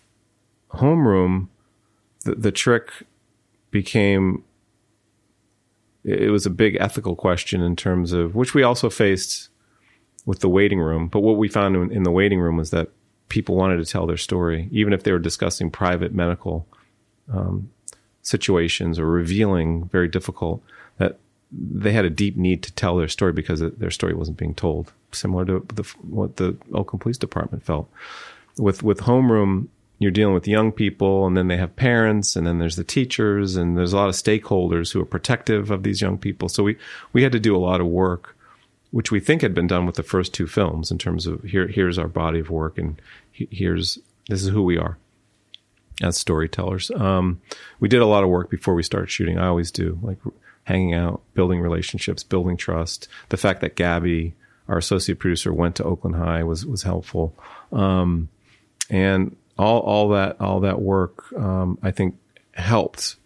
[0.72, 1.48] homeroom,
[2.24, 2.92] the, the trick
[3.72, 4.44] became,
[6.04, 9.50] it was a big ethical question in terms of, which we also faced
[10.26, 11.08] with the waiting room.
[11.08, 12.90] But what we found in, in, the waiting room was that
[13.30, 16.66] people wanted to tell their story, even if they were discussing private medical
[17.32, 17.70] um,
[18.22, 20.64] situations or revealing very difficult.
[20.98, 21.20] That
[21.52, 24.92] they had a deep need to tell their story because their story wasn't being told,
[25.12, 27.90] similar to the, what the Oakland Police Department felt.
[28.58, 29.68] With with homeroom,
[30.00, 33.56] you're dealing with young people, and then they have parents, and then there's the teachers,
[33.56, 36.50] and there's a lot of stakeholders who are protective of these young people.
[36.50, 36.78] So we
[37.14, 38.35] we had to do a lot of work
[38.96, 41.68] which we think had been done with the first two films in terms of here
[41.68, 43.02] here's our body of work and
[43.34, 44.98] here's this is who we are
[46.02, 46.90] as storytellers.
[46.92, 47.42] Um,
[47.82, 49.38] we did a lot of work before we started shooting.
[49.38, 50.20] I always do, like
[50.64, 53.10] hanging out, building relationships, building trust.
[53.28, 54.34] The fact that Gabby,
[54.70, 57.36] our associate producer, went to Oakland High was was helpful,
[57.74, 58.30] um,
[58.90, 62.16] and all all that all that work, um, I think,
[62.56, 63.18] helped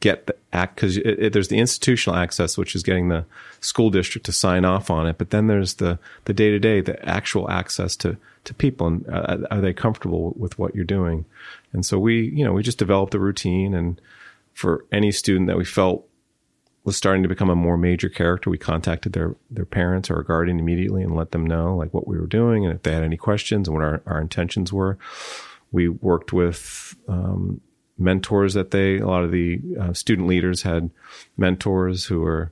[0.00, 1.00] get the act because
[1.32, 3.24] there's the institutional access, which is getting the
[3.60, 6.80] school district to sign off on it, but then there's the the day to day,
[6.80, 11.24] the actual access to to people, and uh, are they comfortable with what you're doing?
[11.72, 14.00] And so we, you know, we just developed a routine, and
[14.52, 16.06] for any student that we felt
[16.84, 20.58] was starting to become a more major character, we contacted their their parents or guardian
[20.58, 23.16] immediately and let them know like what we were doing and if they had any
[23.16, 24.98] questions and what our, our intentions were.
[25.72, 27.62] We worked with um,
[27.98, 30.90] mentors that they, a lot of the uh, student leaders had
[31.36, 32.50] mentors who were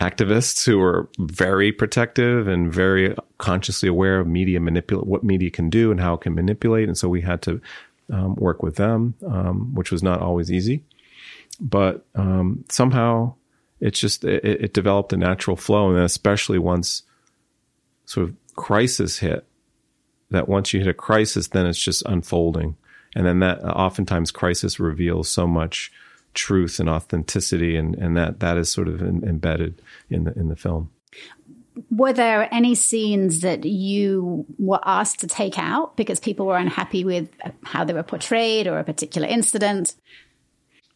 [0.00, 5.70] activists who were very protective and very consciously aware of media manipulate, what media can
[5.70, 6.88] do and how it can manipulate.
[6.88, 7.60] And so we had to
[8.12, 10.82] um, work with them, um, which was not always easy,
[11.60, 13.34] but um, somehow
[13.80, 15.90] it's just, it, it developed a natural flow.
[15.90, 17.04] And especially once
[18.04, 19.46] sort of crisis hit,
[20.30, 22.76] that once you hit a crisis, then it's just unfolding
[23.14, 25.92] and then that oftentimes crisis reveals so much
[26.34, 30.48] truth and authenticity and, and that that is sort of in, embedded in the in
[30.48, 30.90] the film.
[31.90, 37.02] Were there any scenes that you were asked to take out because people were unhappy
[37.02, 37.30] with
[37.64, 39.94] how they were portrayed or a particular incident?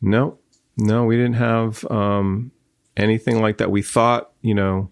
[0.00, 0.38] No.
[0.76, 2.50] No we didn't have um,
[2.96, 3.70] anything like that.
[3.70, 4.90] We thought you know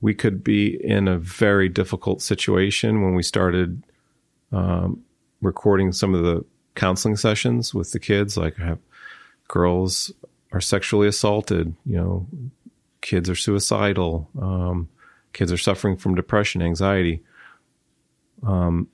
[0.00, 3.82] we could be in a very difficult situation when we started
[4.52, 5.04] um,
[5.40, 8.36] recording some of the counseling sessions with the kids.
[8.36, 8.78] Like have
[9.48, 10.12] girls
[10.52, 12.26] are sexually assaulted, you know,
[13.00, 14.88] kids are suicidal, um,
[15.32, 17.22] kids are suffering from depression, anxiety.
[18.42, 18.88] Um,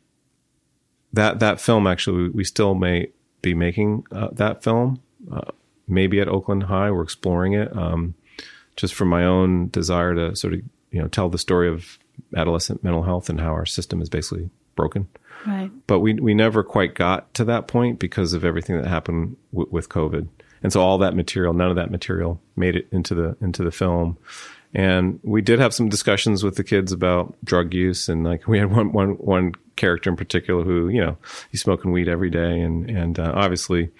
[1.12, 3.08] that that film actually, we still may
[3.42, 5.00] be making uh, that film.
[5.30, 5.50] Uh,
[5.88, 7.74] maybe at Oakland High, we're exploring it.
[7.76, 8.14] Um,
[8.76, 11.98] just from my own desire to sort of you know tell the story of
[12.36, 15.08] adolescent mental health and how our system is basically broken.
[15.46, 15.70] Right.
[15.86, 19.68] But we we never quite got to that point because of everything that happened w-
[19.70, 20.28] with COVID,
[20.62, 23.70] and so all that material, none of that material, made it into the into the
[23.70, 24.18] film.
[24.74, 28.58] And we did have some discussions with the kids about drug use, and like we
[28.58, 31.16] had one one one character in particular who you know
[31.50, 33.90] he's smoking weed every day, and and uh, obviously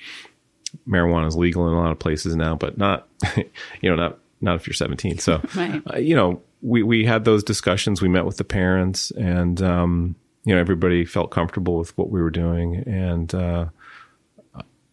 [0.86, 4.56] marijuana is legal in a lot of places now, but not you know not not
[4.56, 5.18] if you're 17.
[5.18, 5.82] So right.
[5.92, 8.02] uh, you know we we had those discussions.
[8.02, 12.22] We met with the parents, and um, you know, everybody felt comfortable with what we
[12.22, 12.76] were doing.
[12.86, 13.66] And, uh,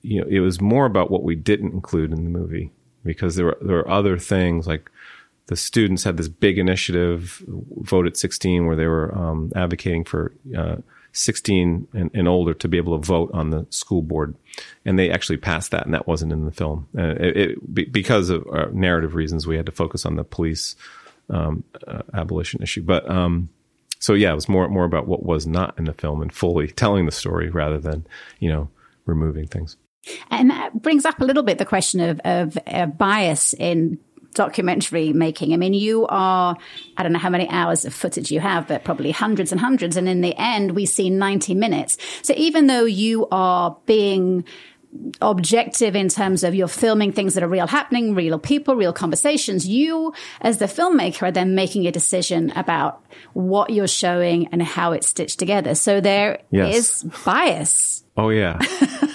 [0.02, 2.72] you know, it was more about what we didn't include in the movie
[3.06, 4.90] because there were, there were other things like
[5.46, 10.34] the students had this big initiative, Vote at 16, where they were um, advocating for
[10.58, 10.78] uh,
[11.12, 14.34] 16 and, and, older to be able to vote on the school board.
[14.86, 16.88] And they actually passed that, and that wasn't in the film.
[16.98, 20.76] Uh, it, it, because of uh, narrative reasons, we had to focus on the police
[21.30, 22.82] um, uh, abolition issue.
[22.82, 23.50] But um,
[24.04, 26.68] so yeah, it was more more about what was not in the film and fully
[26.84, 28.06] telling the story rather than
[28.40, 28.70] you know
[29.06, 29.78] removing things.
[30.30, 34.00] And that brings up a little bit the question of of, uh, bias in
[34.34, 35.54] documentary making.
[35.54, 36.58] I mean, you are,
[36.98, 39.96] I don't know how many hours of footage you have, but probably hundreds and hundreds.
[39.96, 41.98] And in the end, we see 90 minutes.
[42.24, 44.44] So even though you are being
[45.22, 49.68] objective in terms of you're filming things that are real happening, real people, real conversations.
[49.68, 53.04] You, as the filmmaker, are then making a decision about
[53.34, 55.76] what you're showing and how it's stitched together.
[55.76, 56.76] So there yes.
[56.76, 58.04] is bias.
[58.16, 58.60] Oh yeah.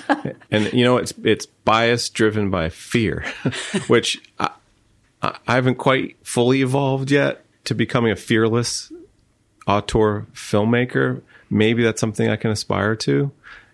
[0.50, 3.24] and you know, it's, it's bias driven by fear,
[3.86, 4.50] which I,
[5.22, 8.92] I haven't quite fully evolved yet to becoming a fearless
[9.66, 11.22] auteur filmmaker.
[11.50, 13.30] Maybe that's something I can aspire to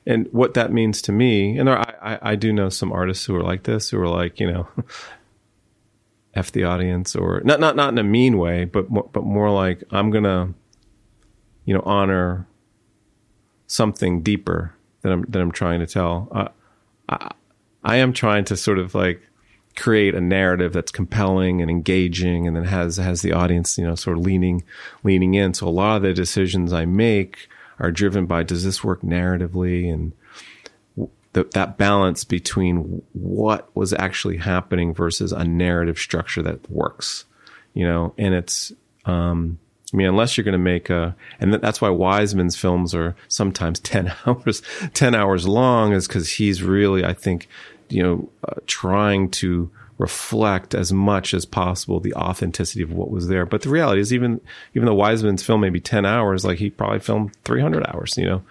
[0.06, 3.34] and what that means to me, and there, I, I do know some artists who
[3.36, 4.68] are like this, who are like, you know,
[6.34, 9.50] f the audience, or not, not, not in a mean way, but more, but more
[9.50, 10.52] like I'm gonna,
[11.64, 12.46] you know, honor
[13.66, 16.28] something deeper that I'm that I'm trying to tell.
[16.30, 16.48] Uh,
[17.08, 17.30] I,
[17.82, 19.22] I am trying to sort of like
[19.76, 23.94] create a narrative that's compelling and engaging, and then has has the audience, you know,
[23.94, 24.64] sort of leaning
[25.02, 25.54] leaning in.
[25.54, 29.92] So a lot of the decisions I make are driven by does this work narratively?
[29.92, 30.12] And
[31.34, 37.24] the, that balance between what was actually happening versus a narrative structure that works,
[37.74, 38.72] you know, and it's,
[39.04, 39.58] um,
[39.92, 43.80] I mean, unless you're going to make a, and that's why Wiseman's films are sometimes
[43.80, 44.62] 10 hours,
[44.94, 47.48] 10 hours long is because he's really, I think,
[47.88, 53.28] you know, uh, trying to reflect as much as possible the authenticity of what was
[53.28, 53.46] there.
[53.46, 54.40] But the reality is, even
[54.74, 58.24] even though Wiseman's film maybe ten hours, like he probably filmed three hundred hours, you
[58.24, 58.42] know.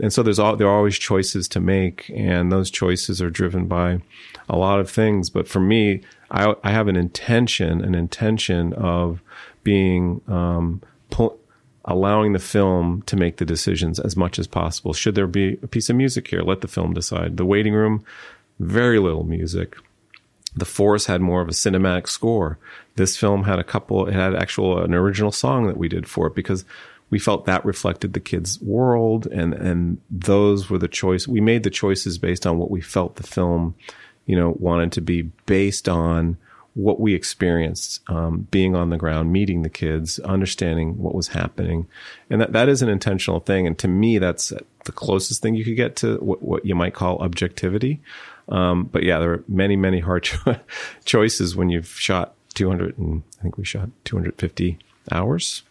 [0.00, 3.66] And so there's all there are always choices to make, and those choices are driven
[3.66, 4.00] by
[4.48, 5.30] a lot of things.
[5.30, 9.22] But for me, I I have an intention, an intention of
[9.64, 11.38] being um, pull,
[11.86, 14.92] allowing the film to make the decisions as much as possible.
[14.92, 16.42] Should there be a piece of music here?
[16.42, 17.38] Let the film decide.
[17.38, 18.04] The waiting room,
[18.58, 19.76] very little music
[20.54, 22.58] the Force had more of a cinematic score.
[22.96, 26.26] This film had a couple, it had actual, an original song that we did for
[26.26, 26.64] it because
[27.10, 31.28] we felt that reflected the kids' world and, and those were the choice.
[31.28, 33.74] We made the choices based on what we felt the film,
[34.26, 36.36] you know, wanted to be based on
[36.74, 41.86] what we experienced, um, being on the ground, meeting the kids, understanding what was happening.
[42.30, 43.66] And that, that is an intentional thing.
[43.66, 44.52] And to me, that's
[44.84, 48.00] the closest thing you could get to what, what you might call objectivity.
[48.52, 50.60] Um, but yeah, there are many, many hard cho-
[51.04, 54.78] choices when you've shot 200 and I think we shot 250
[55.10, 55.62] hours.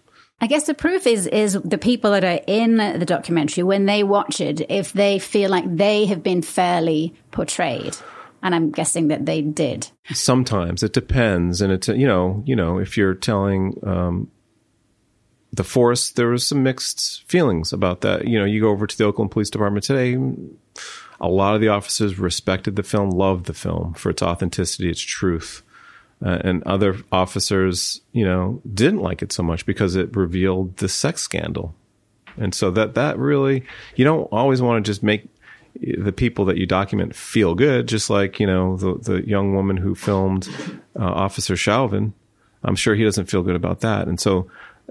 [0.44, 4.02] I guess the proof is is the people that are in the documentary when they
[4.02, 7.96] watch it, if they feel like they have been fairly portrayed.
[8.42, 9.88] And I'm guessing that they did.
[10.12, 14.32] Sometimes it depends, and it's you know you know if you're telling um,
[15.54, 18.28] the force, there was some mixed feelings about that.
[18.28, 20.18] You know, you go over to the Oakland Police Department today
[21.22, 25.00] a lot of the officers respected the film, loved the film for its authenticity, its
[25.00, 25.62] truth.
[26.24, 30.90] Uh, and other officers, you know, didn't like it so much because it revealed the
[30.90, 31.74] sex scandal.
[32.38, 35.28] And so that, that really, you don't always want to just make
[35.80, 39.78] the people that you document feel good, just like, you know, the, the young woman
[39.78, 40.48] who filmed
[41.00, 42.14] uh, Officer Chauvin.
[42.64, 44.08] I'm sure he doesn't feel good about that.
[44.08, 44.50] And so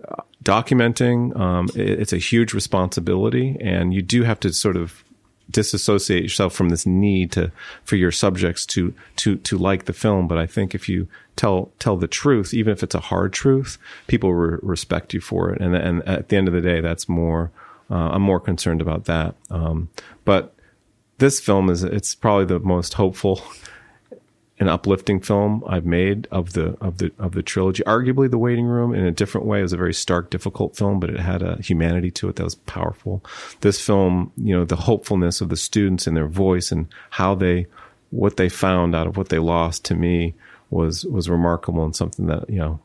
[0.09, 5.05] uh, documenting, um, it, it's a huge responsibility and you do have to sort of
[5.51, 7.51] disassociate yourself from this need to
[7.85, 10.29] for your subjects to to to like the film.
[10.29, 13.79] But I think if you tell tell the truth, even if it's a hard truth,
[14.07, 15.61] people re- respect you for it.
[15.61, 17.51] And and at the end of the day, that's more.
[17.91, 19.35] Uh, I'm more concerned about that.
[19.51, 19.89] Um,
[20.25, 20.55] but
[21.19, 23.43] this film is it's probably the most hopeful
[24.61, 27.83] an uplifting film I've made of the of the of the trilogy.
[27.85, 31.09] Arguably, The Waiting Room, in a different way, is a very stark, difficult film, but
[31.09, 33.25] it had a humanity to it that was powerful.
[33.62, 37.66] This film, you know, the hopefulness of the students and their voice and how they
[38.11, 40.35] what they found out of what they lost to me
[40.68, 42.79] was was remarkable and something that you know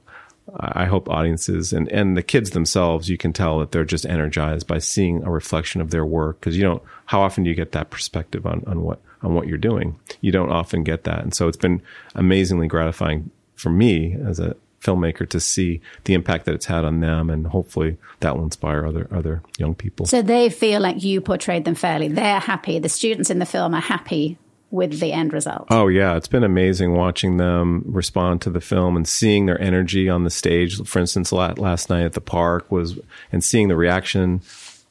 [0.58, 4.68] I hope audiences and, and the kids themselves, you can tell that they're just energized
[4.68, 6.40] by seeing a reflection of their work.
[6.42, 9.48] Cause you don't, how often do you get that perspective on, on what, on what
[9.48, 10.00] you're doing?
[10.22, 11.22] You don't often get that.
[11.22, 11.82] And so it's been
[12.14, 17.00] amazingly gratifying for me as a filmmaker to see the impact that it's had on
[17.00, 17.32] them.
[17.32, 20.06] And hopefully that will inspire other, other young people.
[20.06, 22.08] So they feel like you portrayed them fairly.
[22.08, 22.78] They're happy.
[22.78, 24.38] The students in the film are happy
[24.76, 25.68] with the end result.
[25.70, 30.10] Oh yeah, it's been amazing watching them respond to the film and seeing their energy
[30.10, 30.86] on the stage.
[30.86, 33.00] For instance, last night at the park was
[33.32, 34.42] and seeing the reaction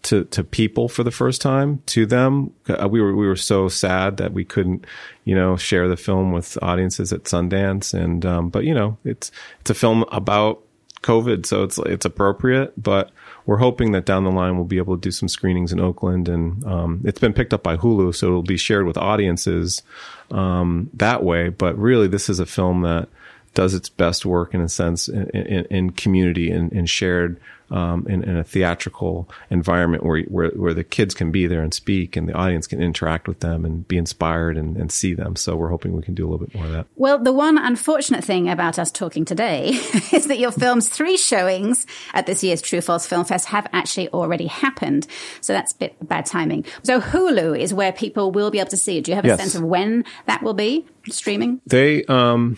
[0.04, 2.52] to to people for the first time to them.
[2.68, 4.86] Uh, we were we were so sad that we couldn't,
[5.24, 7.92] you know, share the film with audiences at Sundance.
[7.92, 9.30] And um, but you know, it's
[9.60, 10.62] it's a film about
[11.02, 13.10] COVID, so it's it's appropriate, but
[13.46, 16.28] we're hoping that down the line we'll be able to do some screenings in Oakland,
[16.28, 19.82] and um, it's been picked up by Hulu, so it'll be shared with audiences
[20.30, 21.50] um, that way.
[21.50, 23.08] But really, this is a film that
[23.52, 27.40] does its best work in a sense in, in, in community and, and shared
[27.74, 31.74] um, in, in, a theatrical environment where, where where the kids can be there and
[31.74, 35.34] speak, and the audience can interact with them and be inspired and, and see them.
[35.34, 36.86] So we're hoping we can do a little bit more of that.
[36.94, 39.70] Well, the one unfortunate thing about us talking today
[40.12, 44.08] is that your film's three showings at this year's True False Film Fest have actually
[44.10, 45.08] already happened.
[45.40, 46.64] So that's a bit bad timing.
[46.84, 49.04] So Hulu is where people will be able to see it.
[49.04, 49.40] Do you have a Yes.
[49.40, 51.60] sense of when that will be streaming?
[51.66, 52.56] They um,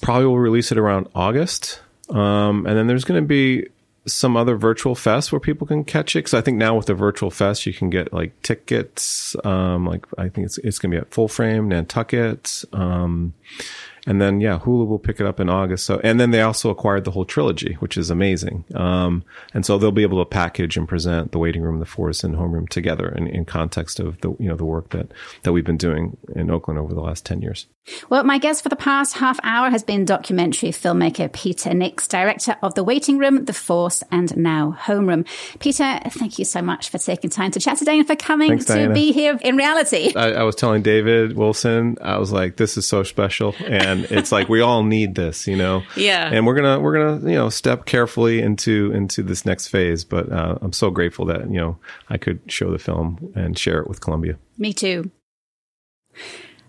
[0.00, 3.68] probably will release it around August, um, and then there's going to be
[4.06, 6.20] some other virtual fests where people can catch it.
[6.20, 9.36] Because I think now with the virtual fest, you can get like tickets.
[9.44, 13.34] Um, like I think it's it's going to be at Full Frame, Nantucket, um,
[14.06, 15.84] and then yeah, Hulu will pick it up in August.
[15.84, 18.64] So and then they also acquired the whole trilogy, which is amazing.
[18.74, 22.22] Um, and so they'll be able to package and present the waiting room, the force,
[22.22, 25.64] and homeroom together in, in context of the you know the work that that we've
[25.64, 27.66] been doing in Oakland over the last ten years.
[28.10, 32.56] Well, my guest for the past half hour has been documentary filmmaker Peter Nicks, director
[32.62, 35.26] of The Waiting Room, The Force, and now Homeroom.
[35.60, 38.64] Peter, thank you so much for taking time to chat today and for coming Thanks,
[38.66, 38.94] to Diana.
[38.94, 40.12] be here in reality.
[40.16, 44.32] I, I was telling David Wilson, I was like, "This is so special," and it's
[44.32, 45.82] like we all need this, you know.
[45.96, 46.28] Yeah.
[46.30, 50.04] And we're gonna we're gonna you know step carefully into into this next phase.
[50.04, 51.78] But uh, I'm so grateful that you know
[52.10, 54.36] I could show the film and share it with Columbia.
[54.58, 55.10] Me too.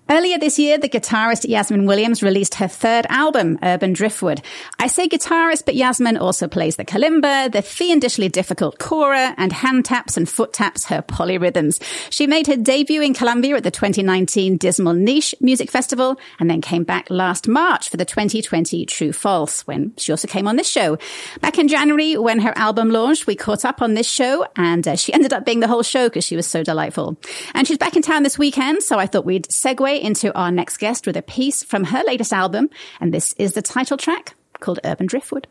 [0.10, 4.42] Earlier this year, the guitarist Yasmin Williams released her third album, Urban Driftwood.
[4.80, 9.84] I say guitarist, but Yasmin also plays the kalimba, the fiendishly difficult kora, and hand
[9.84, 11.84] taps and foot taps her polyrhythms.
[12.10, 16.62] She made her debut in Columbia at the 2019 Dismal Niche Music Festival, and then
[16.62, 20.70] came back last March for the 2020 True False, when she also came on this
[20.70, 20.98] show.
[21.42, 24.96] Back in January, when her album launched, we caught up on this show, and uh,
[24.96, 27.18] she ended up being the whole show because she was so delightful.
[27.54, 30.78] And she's back in town this weekend, so I thought we'd segue into our next
[30.78, 32.70] guest with a piece from her latest album,
[33.00, 35.48] and this is the title track called Urban Driftwood.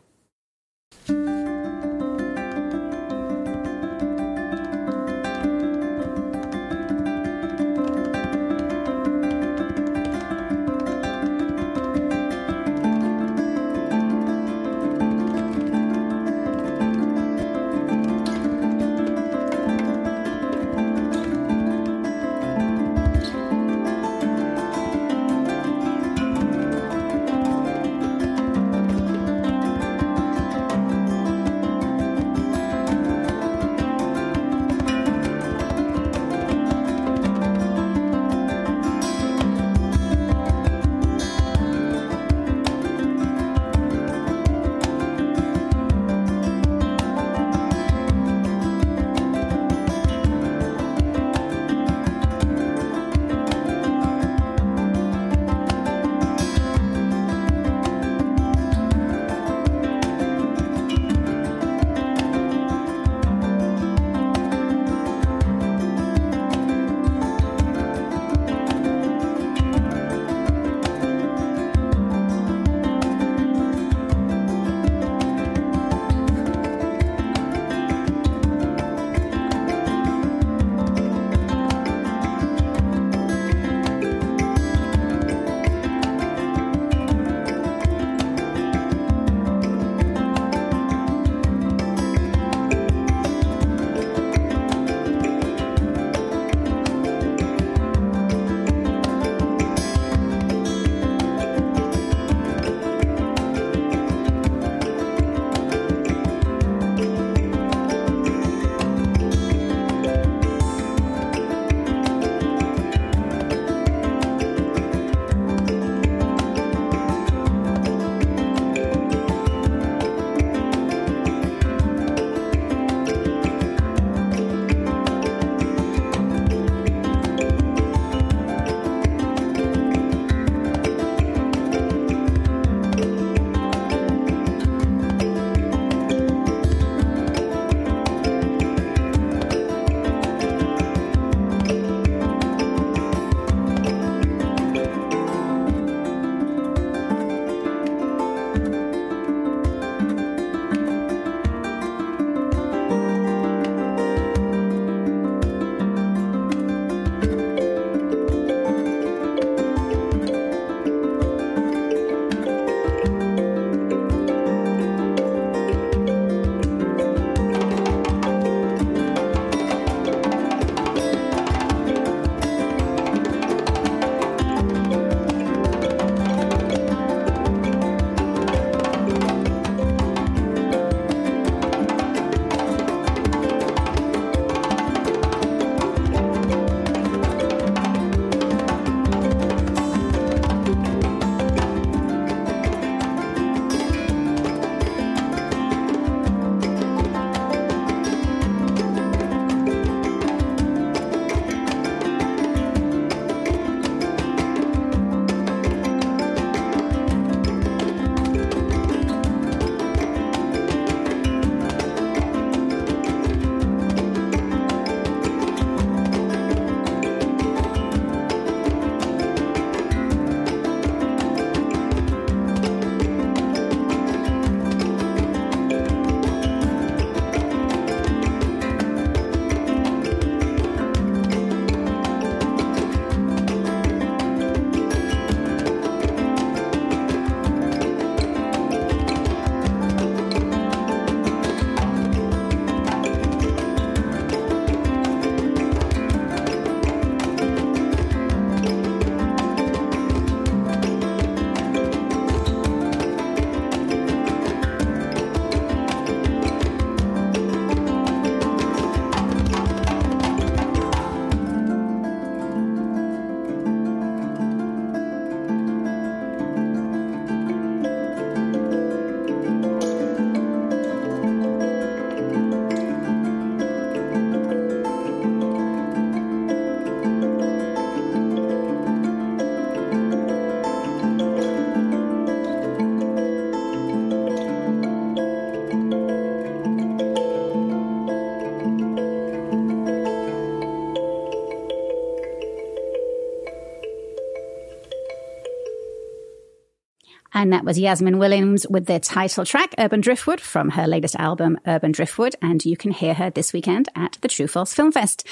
[297.47, 301.57] And that was Yasmin Williams with their title track, Urban Driftwood, from her latest album,
[301.65, 302.35] Urban Driftwood.
[302.41, 305.25] And you can hear her this weekend at the True False Film Fest.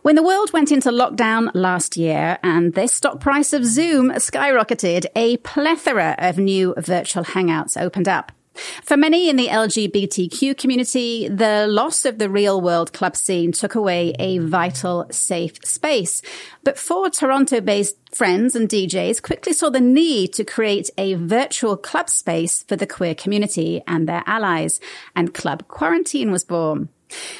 [0.00, 5.04] When the world went into lockdown last year and the stock price of Zoom skyrocketed,
[5.14, 8.32] a plethora of new virtual hangouts opened up.
[8.54, 13.74] For many in the LGBTQ community, the loss of the real world club scene took
[13.74, 16.22] away a vital, safe space.
[16.62, 21.76] But for Toronto based friends and DJs quickly saw the need to create a virtual
[21.76, 24.80] club space for the queer community and their allies,
[25.16, 26.88] and Club Quarantine was born.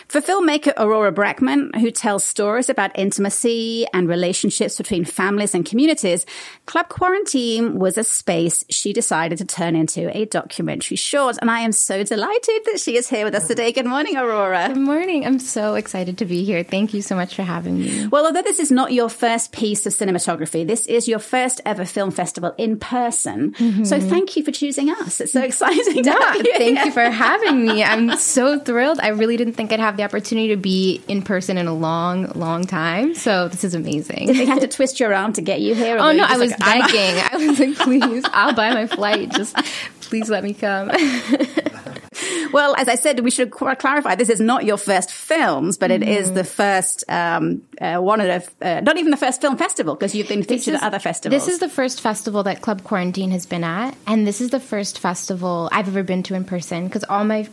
[0.08, 6.26] For filmmaker Aurora Brachman, who tells stories about intimacy and relationships between families and communities,
[6.66, 11.38] Club Quarantine was a space she decided to turn into a documentary short.
[11.40, 13.72] And I am so delighted that she is here with us today.
[13.72, 14.68] Good morning, Aurora.
[14.68, 15.26] Good morning.
[15.26, 16.62] I'm so excited to be here.
[16.62, 18.06] Thank you so much for having me.
[18.08, 21.84] Well, although this is not your first piece of cinematography, this is your first ever
[21.84, 23.52] film festival in person.
[23.52, 23.84] Mm-hmm.
[23.84, 25.20] So thank you for choosing us.
[25.20, 26.04] It's so exciting.
[26.04, 27.84] Yeah, you thank you for having me.
[27.84, 28.98] I'm so thrilled.
[29.00, 31.74] I really didn't think think I'd have the opportunity to be in person in a
[31.74, 33.14] long, long time.
[33.14, 34.26] So this is amazing.
[34.26, 35.98] Did they have to twist your arm to get you here?
[35.98, 37.22] Oh no, I was like, begging.
[37.30, 39.30] I was like, please, I'll buy my flight.
[39.30, 39.56] Just
[40.00, 40.88] please let me come.
[42.52, 46.02] well, as I said, we should clarify this is not your first films, but it
[46.02, 46.08] mm.
[46.08, 49.94] is the first um, uh, one of the, uh, not even the first film festival
[49.94, 51.44] because you've been featured is, at other festivals.
[51.44, 54.60] This is the first festival that Club Quarantine has been at, and this is the
[54.60, 57.48] first festival I've ever been to in person because all my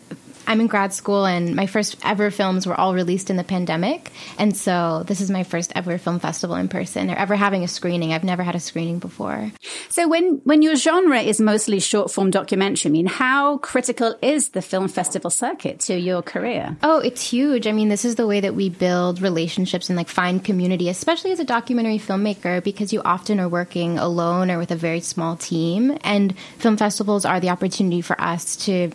[0.49, 4.11] I'm in grad school, and my first ever films were all released in the pandemic.
[4.39, 7.67] And so this is my first ever film festival in person, or ever having a
[7.67, 8.13] screening.
[8.13, 9.51] I've never had a screening before.
[9.89, 14.49] So when when your genre is mostly short form documentary, I mean, how critical is
[14.49, 16.75] the film festival circuit to your career?
[16.81, 17.67] Oh, it's huge.
[17.67, 21.31] I mean, this is the way that we build relationships and like find community, especially
[21.31, 25.35] as a documentary filmmaker, because you often are working alone or with a very small
[25.35, 25.95] team.
[26.03, 28.91] And film festivals are the opportunity for us to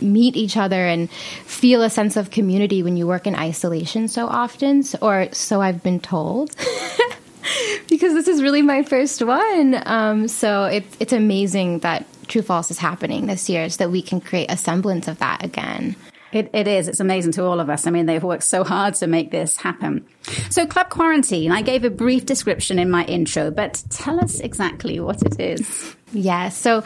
[0.00, 4.26] meet each other and feel a sense of community when you work in isolation so
[4.26, 6.54] often, or so I've been told.
[7.88, 9.80] because this is really my first one.
[9.86, 14.02] Um, so it, it's amazing that True False is happening this year so that we
[14.02, 15.96] can create a semblance of that again.
[16.30, 16.88] It, it is.
[16.88, 17.86] It's amazing to all of us.
[17.86, 20.06] I mean, they've worked so hard to make this happen.
[20.50, 25.00] So, Club Quarantine, I gave a brief description in my intro, but tell us exactly
[25.00, 25.96] what it is.
[26.12, 26.50] Yeah.
[26.50, 26.84] So,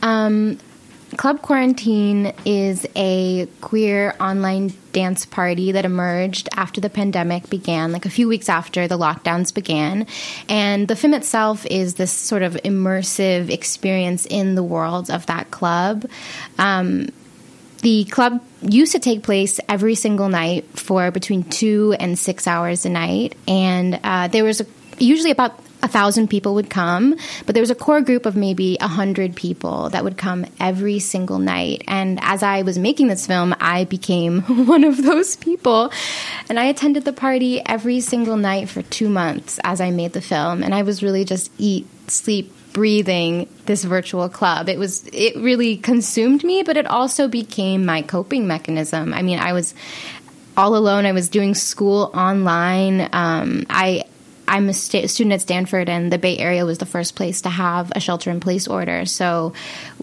[0.00, 0.58] um,
[1.16, 8.04] Club Quarantine is a queer online dance party that emerged after the pandemic began, like
[8.04, 10.06] a few weeks after the lockdowns began.
[10.48, 15.50] And the film itself is this sort of immersive experience in the world of that
[15.50, 16.04] club.
[16.58, 17.08] Um,
[17.80, 22.84] the club used to take place every single night for between two and six hours
[22.84, 23.34] a night.
[23.46, 24.66] And uh, there was a,
[24.98, 27.16] usually about a thousand people would come,
[27.46, 30.98] but there was a core group of maybe a hundred people that would come every
[30.98, 31.84] single night.
[31.86, 35.92] And as I was making this film, I became one of those people.
[36.48, 40.20] And I attended the party every single night for two months as I made the
[40.20, 40.62] film.
[40.62, 44.68] And I was really just eat, sleep, breathing this virtual club.
[44.68, 49.14] It was, it really consumed me, but it also became my coping mechanism.
[49.14, 49.74] I mean, I was
[50.56, 51.06] all alone.
[51.06, 53.08] I was doing school online.
[53.12, 54.04] Um, I
[54.48, 57.50] I'm a st- student at Stanford, and the Bay Area was the first place to
[57.50, 59.04] have a shelter in place order.
[59.04, 59.52] So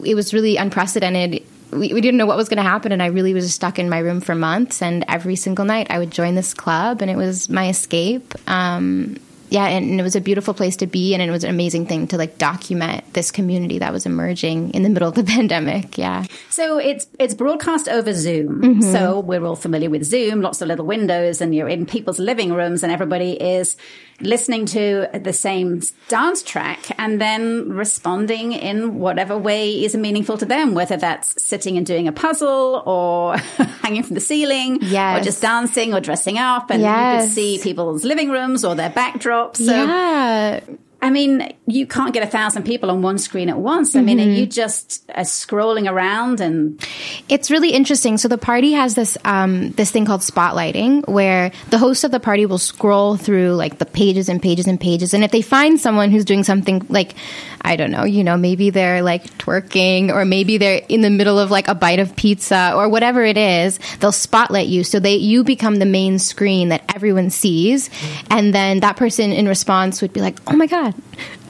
[0.04, 1.44] it was really unprecedented.
[1.72, 3.90] We, we didn't know what was going to happen, and I really was stuck in
[3.90, 4.82] my room for months.
[4.82, 8.34] And every single night, I would join this club, and it was my escape.
[8.48, 9.18] Um,
[9.50, 12.08] yeah, and it was a beautiful place to be, and it was an amazing thing
[12.08, 15.98] to like document this community that was emerging in the middle of the pandemic.
[15.98, 16.26] Yeah.
[16.50, 18.62] So it's it's broadcast over Zoom.
[18.62, 18.82] Mm-hmm.
[18.82, 22.54] So we're all familiar with Zoom, lots of little windows, and you're in people's living
[22.54, 23.78] rooms, and everybody is
[24.22, 30.46] listening to the same dance track and then responding in whatever way is meaningful to
[30.46, 33.38] them, whether that's sitting and doing a puzzle or
[33.82, 35.20] hanging from the ceiling yes.
[35.20, 36.70] or just dancing or dressing up.
[36.70, 37.22] And yes.
[37.22, 39.58] you could see people's living rooms or their backdrops.
[39.58, 40.60] So yeah.
[41.02, 43.96] I mean, you can't get a thousand people on one screen at once.
[43.96, 44.30] I mean, mm-hmm.
[44.30, 46.84] are you just uh, scrolling around and?
[47.30, 48.18] It's really interesting.
[48.18, 52.20] So the party has this um, this thing called spotlighting, where the host of the
[52.20, 55.80] party will scroll through like the pages and pages and pages, and if they find
[55.80, 57.16] someone who's doing something like,
[57.62, 61.40] I don't know, you know, maybe they're like twerking, or maybe they're in the middle
[61.40, 65.16] of like a bite of pizza, or whatever it is, they'll spotlight you, so they
[65.16, 67.90] you become the main screen that everyone sees,
[68.30, 70.96] and then that person in response would be like, "Oh my god." that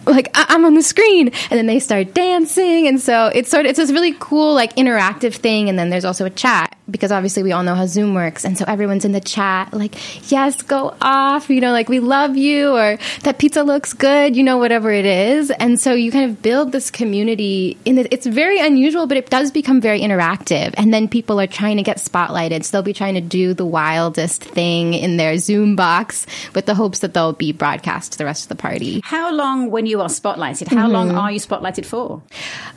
[0.05, 3.65] like I- am on the screen, and then they start dancing, and so it's sort
[3.65, 7.11] of it's this really cool like interactive thing, and then there's also a chat because
[7.11, 9.95] obviously we all know how Zoom works, and so everyone's in the chat like
[10.31, 14.43] yes, go off, you know, like we love you or that pizza looks good, you
[14.43, 17.77] know, whatever it is, and so you kind of build this community.
[17.85, 21.47] In the, it's very unusual, but it does become very interactive, and then people are
[21.47, 25.37] trying to get spotlighted, so they'll be trying to do the wildest thing in their
[25.37, 29.01] Zoom box with the hopes that they'll be broadcast to the rest of the party.
[29.03, 30.93] How long, when you are spotlighted, how mm-hmm.
[30.93, 32.21] long are you spotlighted for?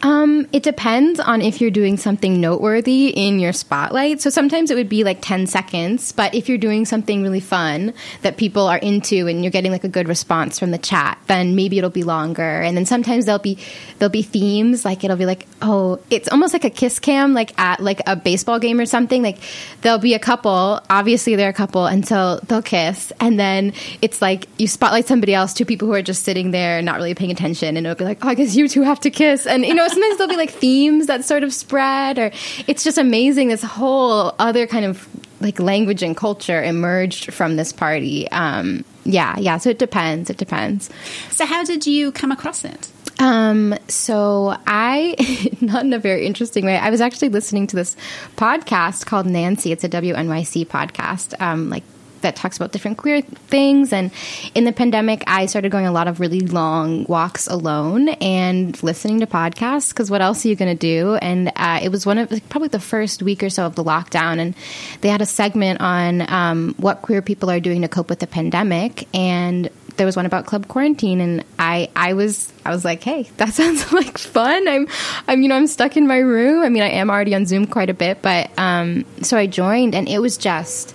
[0.02, 4.20] Um, it depends on if you're doing something noteworthy in your spotlight.
[4.20, 7.94] So sometimes it would be like 10 seconds, but if you're doing something really fun
[8.22, 11.54] that people are into and you're getting like a good response from the chat, then
[11.56, 12.42] maybe it'll be longer.
[12.42, 13.58] And then sometimes there'll be
[13.98, 17.58] there'll be themes like it'll be like, oh, it's almost like a kiss cam, like
[17.58, 19.22] at like a baseball game or something.
[19.22, 19.38] Like
[19.82, 24.22] there'll be a couple, obviously they're a couple, and so they'll kiss, and then it's
[24.22, 27.30] like you spotlight somebody else, two people who are just sitting there not really paying
[27.30, 29.74] attention, and it'll be like, oh, I guess you two have to kiss, and you
[29.74, 32.30] know sometimes there'll be like themes that sort of spread, or
[32.66, 33.48] it's just amazing.
[33.48, 35.08] This whole other kind of
[35.40, 38.28] like language and culture emerged from this party.
[38.30, 39.58] Um, yeah, yeah.
[39.58, 40.30] So it depends.
[40.30, 40.90] It depends.
[41.30, 42.90] So how did you come across it?
[43.20, 45.16] Um, so I,
[45.60, 47.96] not in a very interesting way, I was actually listening to this
[48.36, 49.72] podcast called Nancy.
[49.72, 51.82] It's a WNYC podcast, um, like
[52.22, 53.92] that talks about different queer things.
[53.92, 54.10] And
[54.54, 59.20] in the pandemic, I started going a lot of really long walks alone and listening
[59.20, 61.14] to podcasts because what else are you going to do?
[61.16, 64.38] And uh, it was one of probably the first week or so of the lockdown,
[64.38, 64.54] and
[65.00, 68.26] they had a segment on um, what queer people are doing to cope with the
[68.26, 69.08] pandemic.
[69.14, 73.28] And there was one about club quarantine and I I was I was like, "Hey,
[73.36, 74.88] that sounds like fun." I'm
[75.26, 76.62] I'm you know, I'm stuck in my room.
[76.62, 79.94] I mean, I am already on Zoom quite a bit, but um so I joined
[79.94, 80.94] and it was just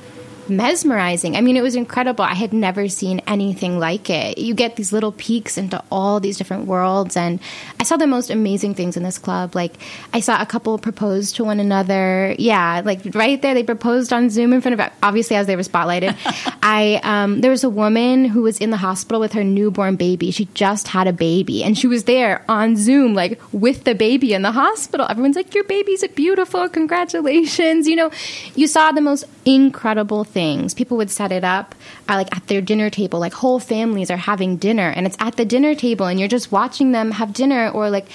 [0.49, 1.35] mesmerizing.
[1.35, 2.23] I mean, it was incredible.
[2.23, 4.37] I had never seen anything like it.
[4.37, 7.39] You get these little peeks into all these different worlds, and
[7.79, 9.55] I saw the most amazing things in this club.
[9.55, 9.73] Like,
[10.13, 12.35] I saw a couple propose to one another.
[12.37, 15.63] Yeah, like right there, they proposed on Zoom in front of, obviously, as they were
[15.63, 16.15] spotlighted.
[16.63, 20.31] I um, there was a woman who was in the hospital with her newborn baby.
[20.31, 24.33] She just had a baby, and she was there on Zoom, like with the baby
[24.33, 25.05] in the hospital.
[25.09, 26.69] Everyone's like, "Your baby's beautiful!
[26.69, 28.11] Congratulations!" You know,
[28.55, 30.73] you saw the most incredible things.
[30.73, 31.75] People would set it up
[32.09, 35.37] uh, like at their dinner table, like whole families are having dinner, and it's at
[35.37, 38.07] the dinner table, and you're just watching them have dinner, or like,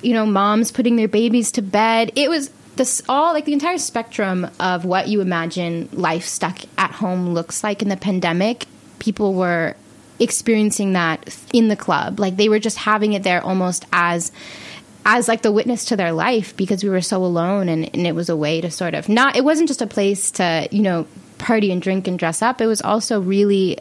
[0.00, 2.12] you know, moms putting their babies to bed.
[2.16, 6.92] It was this all like the entire spectrum of what you imagine life stuck at
[6.92, 8.66] home looks like in the pandemic.
[8.98, 9.76] People were
[10.18, 14.32] experiencing that in the club, like they were just having it there almost as
[15.08, 18.14] as like the witness to their life because we were so alone and, and it
[18.14, 21.06] was a way to sort of not it wasn't just a place to you know
[21.38, 22.60] party and drink and dress up.
[22.60, 23.78] It was also really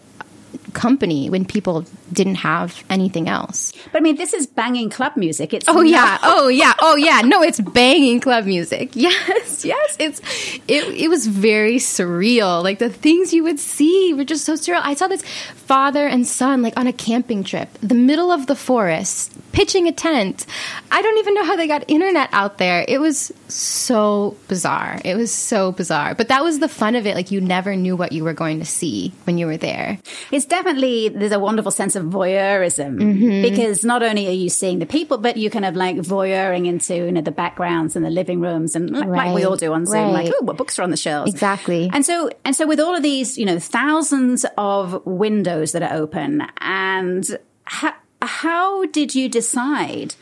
[0.73, 3.73] company when people didn't have anything else.
[3.91, 5.53] But I mean, this is banging club music.
[5.53, 7.21] It's oh yeah, oh yeah, oh yeah.
[7.21, 8.91] No, it's banging club music.
[9.05, 9.95] Yes, yes.
[9.99, 10.19] It's
[10.67, 10.83] it.
[10.95, 12.63] It was very surreal.
[12.63, 14.81] Like the things you would see were just so surreal.
[14.83, 18.55] I saw this father and son like on a camping trip, the middle of the
[18.55, 20.45] forest, pitching a tent.
[20.91, 22.83] I don't even know how they got internet out there.
[22.87, 24.99] It was so bizarre.
[25.05, 26.13] It was so bizarre.
[26.13, 27.15] But that was the fun of it.
[27.15, 29.97] Like you never knew what you were going to see when you were there.
[30.31, 33.41] It's definitely there's a wonderful sense of voyeurism mm-hmm.
[33.41, 36.95] because not only are you seeing the people, but you kind of like voyeuring into
[36.95, 39.07] you know the backgrounds and the living rooms and right.
[39.07, 40.25] like we all do on Zoom, right.
[40.25, 41.31] like oh, what books are on the shelves?
[41.31, 41.89] Exactly.
[41.93, 45.93] And so and so with all of these, you know, thousands of windows that are
[45.93, 47.93] open, and how,
[48.25, 50.15] how did you decide?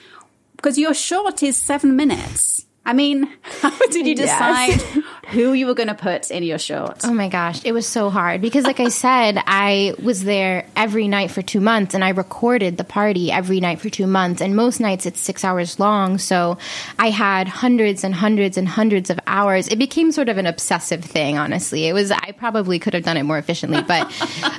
[0.55, 2.65] Because your short is seven minutes.
[2.85, 3.29] I mean,
[3.61, 4.97] how did you decide yes.
[5.29, 6.99] who you were going to put in your short?
[7.05, 11.07] Oh my gosh, it was so hard because, like I said, I was there every
[11.07, 14.41] night for two months and I recorded the party every night for two months.
[14.41, 16.17] And most nights it's six hours long.
[16.17, 16.57] So
[16.99, 19.69] I had hundreds and hundreds and hundreds of hours.
[19.69, 21.87] It became sort of an obsessive thing, honestly.
[21.87, 23.81] It was, I probably could have done it more efficiently.
[23.81, 24.11] But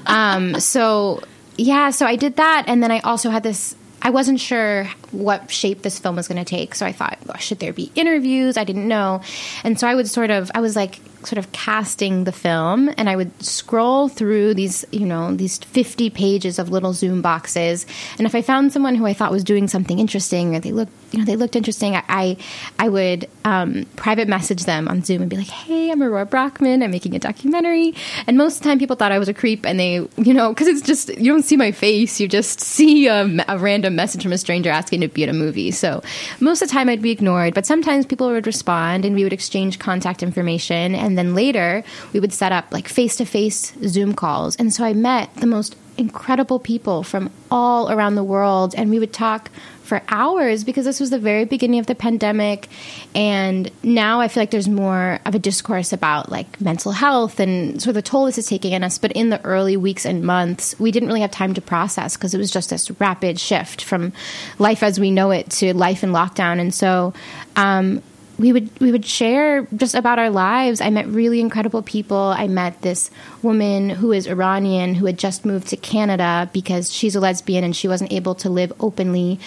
[0.07, 1.23] um, so,
[1.57, 2.65] yeah, so I did that.
[2.67, 6.37] And then I also had this I wasn't sure what shape this film was going
[6.37, 6.75] to take.
[6.75, 8.59] So I thought, well, should there be interviews?
[8.59, 9.23] I didn't know.
[9.65, 13.09] And so I would sort of, I was like, sort of casting the film and
[13.09, 17.87] I would scroll through these, you know, these 50 pages of little Zoom boxes.
[18.19, 20.93] And if I found someone who I thought was doing something interesting or they looked,
[21.13, 22.37] you know, they looked interesting, I,
[22.79, 26.83] I would um, private message them on Zoom and be like, hey, I'm Aurora Brachman.
[26.83, 27.95] I'm making a documentary.
[28.27, 30.51] And most of the time people thought I was a creep and they, you know,
[30.51, 32.21] because it's just, you don't see my face.
[32.21, 35.35] You just see a, a random message from a stranger asking to be in a
[35.35, 35.71] movie.
[35.71, 36.03] So
[36.41, 39.33] most of the time I'd be ignored, but sometimes people would respond and we would
[39.33, 43.73] exchange contact information and and then later we would set up like face to face
[43.87, 44.57] Zoom calls.
[44.57, 48.99] And so I met the most incredible people from all around the world, and we
[48.99, 49.49] would talk
[49.85, 52.69] for hours because this was the very beginning of the pandemic.
[53.15, 57.81] And now I feel like there's more of a discourse about like mental health and
[57.81, 58.99] sort of the toll this is taking on us.
[58.99, 62.35] But in the early weeks and months, we didn't really have time to process because
[62.35, 64.13] it was just this rapid shift from
[64.59, 66.59] life as we know it to life in lockdown.
[66.59, 67.13] And so,
[67.55, 68.03] um,
[68.39, 70.81] we would we would share just about our lives.
[70.81, 72.17] I met really incredible people.
[72.17, 73.11] I met this
[73.43, 77.77] woman who is Iranian who had just moved to Canada because she's a lesbian and
[77.77, 79.39] she wasn't able to live openly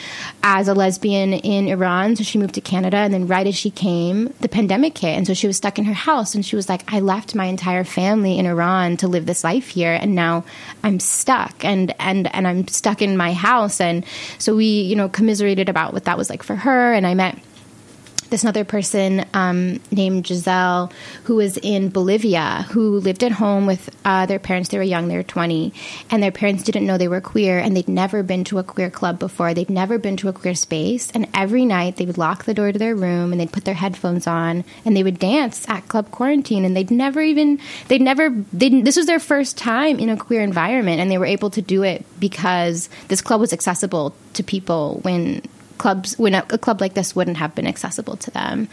[0.42, 3.70] as a lesbian in Iran, so she moved to Canada and then right as she
[3.70, 6.70] came, the pandemic hit and so she was stuck in her house and she was
[6.70, 10.46] like I left my entire family in Iran to live this life here and now
[10.84, 14.06] I'm stuck and and and I'm stuck in my house and
[14.38, 17.38] so we, you know, commiserated about what that was like for her and I met
[18.30, 20.92] this other person um, named Giselle
[21.24, 24.70] who was in Bolivia who lived at home with uh, their parents.
[24.70, 25.74] They were young, they were 20,
[26.10, 28.90] and their parents didn't know they were queer and they'd never been to a queer
[28.90, 29.54] club before.
[29.54, 31.12] They'd never been to a queer space.
[31.12, 33.74] And every night they would lock the door to their room and they'd put their
[33.74, 36.66] headphones on and they would dance at Club Quarantine.
[36.66, 40.42] And they'd never even, they'd never, they'd, this was their first time in a queer
[40.42, 45.00] environment and they were able to do it because this club was accessible to people
[45.04, 45.42] when
[45.78, 48.68] clubs when a, club like this wouldn't have been accessible to them.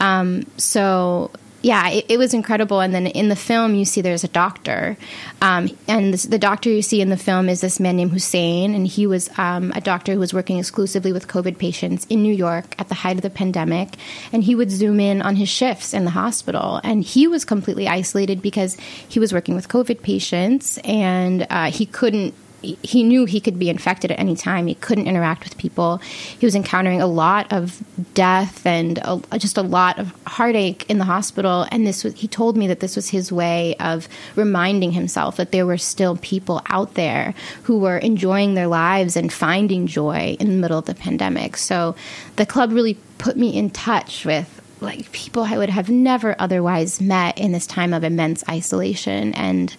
[0.00, 1.30] Um, so
[1.60, 2.80] yeah, it, it, was incredible.
[2.80, 4.96] And then in the film, you see there's a doctor,
[5.42, 8.74] um, and this, the doctor you see in the film is this man named Hussein,
[8.74, 12.32] and he was um, a doctor who was working exclusively with COVID patients in New
[12.32, 13.96] York at the height of the pandemic,
[14.32, 17.88] and he would zoom in on his shifts in the hospital, and he was completely
[17.88, 18.76] isolated because
[19.08, 23.70] he was working with COVID patients, and uh, he couldn't he knew he could be
[23.70, 24.66] infected at any time.
[24.66, 25.98] He couldn't interact with people.
[25.98, 27.82] He was encountering a lot of
[28.14, 31.66] death and a, just a lot of heartache in the hospital.
[31.70, 35.52] And this was, he told me that this was his way of reminding himself that
[35.52, 37.34] there were still people out there
[37.64, 41.56] who were enjoying their lives and finding joy in the middle of the pandemic.
[41.56, 41.94] So
[42.36, 47.00] the club really put me in touch with like people I would have never otherwise
[47.00, 49.76] met in this time of immense isolation and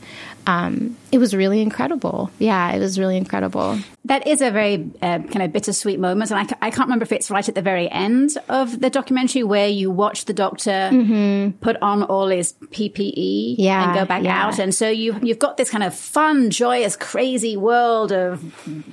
[0.50, 2.32] um, it was really incredible.
[2.40, 3.78] Yeah, it was really incredible.
[4.06, 6.32] That is a very uh, kind of bittersweet moment.
[6.32, 9.44] And I, I, can't remember if it's right at the very end of the documentary
[9.44, 11.58] where you watch the doctor mm-hmm.
[11.60, 14.44] put on all his PPE yeah, and go back yeah.
[14.44, 14.58] out.
[14.58, 18.40] And so you, you've got this kind of fun, joyous, crazy world of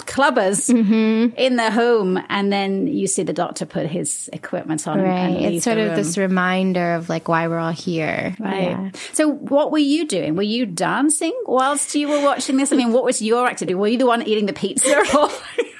[0.05, 1.35] clubbers mm-hmm.
[1.39, 2.23] in their home.
[2.29, 5.01] And then you see the doctor put his equipment on.
[5.01, 5.41] Right.
[5.41, 5.97] it's sort of room.
[5.97, 8.37] this reminder of like why we're all here.
[8.39, 8.71] Right.
[8.71, 8.91] Yeah.
[9.13, 10.37] So what were you doing?
[10.37, 12.72] Were you dancing whilst you were watching this?
[12.72, 13.74] I mean, what was your activity?
[13.74, 15.03] Were you the one eating the pizza?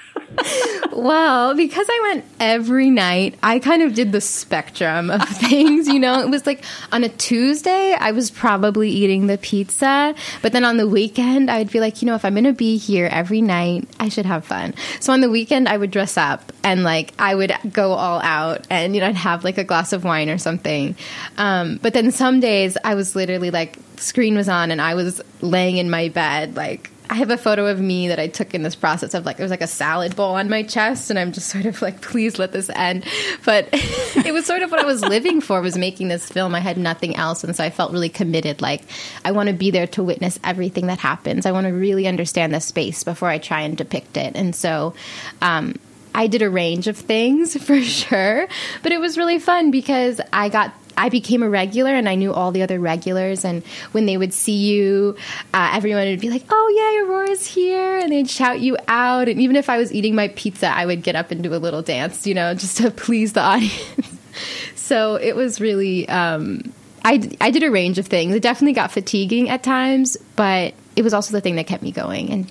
[0.92, 5.99] well, because I went every night, I kind of did the spectrum of things, you
[5.99, 6.20] know.
[6.20, 10.76] It was like on a Tuesday, I was probably eating the pizza, but then on
[10.76, 13.42] the weekend, I would be like, you know, if I'm going to be here every
[13.42, 14.74] night, I should have fun.
[15.01, 18.66] So on the weekend, I would dress up and like I would go all out
[18.70, 20.97] and, you know, I'd have like a glass of wine or something.
[21.38, 25.22] Um, but then some days I was literally like, screen was on and I was
[25.40, 28.62] laying in my bed, like I have a photo of me that I took in
[28.62, 31.32] this process of like there was like a salad bowl on my chest and I'm
[31.32, 33.04] just sort of like please let this end.
[33.44, 36.54] But it was sort of what I was living for was making this film.
[36.54, 38.82] I had nothing else and so I felt really committed like
[39.24, 41.46] I want to be there to witness everything that happens.
[41.46, 44.36] I want to really understand the space before I try and depict it.
[44.36, 44.94] And so
[45.42, 45.76] um,
[46.14, 48.48] I did a range of things for sure
[48.82, 52.32] but it was really fun because I got I became a regular and I knew
[52.32, 53.44] all the other regulars.
[53.44, 55.16] And when they would see you,
[55.53, 57.99] uh, everyone would be like, oh, yeah, Aurora's here.
[57.99, 59.28] And they'd shout you out.
[59.28, 61.57] And even if I was eating my pizza, I would get up and do a
[61.57, 64.18] little dance, you know, just to please the audience.
[64.74, 66.72] so it was really, um,
[67.05, 68.34] I, I did a range of things.
[68.34, 71.92] It definitely got fatiguing at times, but it was also the thing that kept me
[71.92, 72.30] going.
[72.30, 72.51] And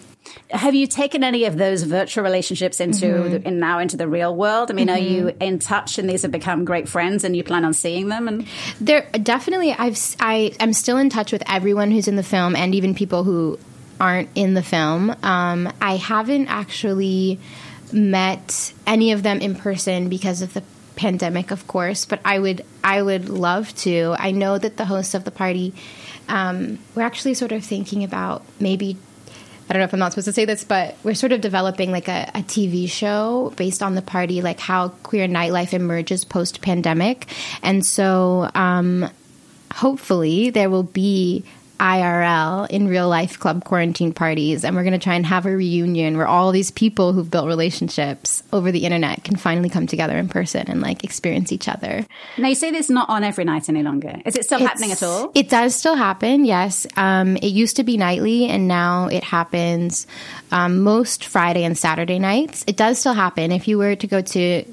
[0.49, 3.29] have you taken any of those virtual relationships into mm-hmm.
[3.31, 4.69] the, in now into the real world?
[4.69, 4.95] I mean, mm-hmm.
[4.95, 5.41] are you mm-hmm.
[5.41, 8.27] in touch and these have become great friends and you plan on seeing them?
[8.27, 8.47] And
[8.79, 12.75] there definitely, I've I am still in touch with everyone who's in the film and
[12.75, 13.59] even people who
[13.99, 15.15] aren't in the film.
[15.23, 17.39] Um, I haven't actually
[17.91, 20.63] met any of them in person because of the
[20.95, 22.05] pandemic, of course.
[22.05, 24.15] But I would I would love to.
[24.17, 25.73] I know that the hosts of the party.
[26.27, 28.97] Um, we're actually sort of thinking about maybe
[29.67, 31.91] I don't know if I'm not supposed to say this, but we're sort of developing
[31.91, 36.61] like a, a TV show based on the party, like how queer nightlife emerges post
[36.61, 37.25] pandemic.
[37.63, 39.09] And so, um,
[39.73, 41.43] hopefully, there will be
[41.79, 44.63] IRL in real life club quarantine parties.
[44.63, 47.47] And we're going to try and have a reunion where all these people who've built
[47.47, 52.05] relationships over the internet can finally come together in person and like experience each other.
[52.37, 54.15] Now, you say this not on every night any longer.
[54.25, 55.31] Is it still It's- happening at all?
[55.35, 56.87] It does still happen, yes.
[56.97, 60.07] Um, it used to be nightly, and now it happens
[60.51, 62.63] um, most Friday and Saturday nights.
[62.67, 63.51] It does still happen.
[63.51, 64.63] If you were to go to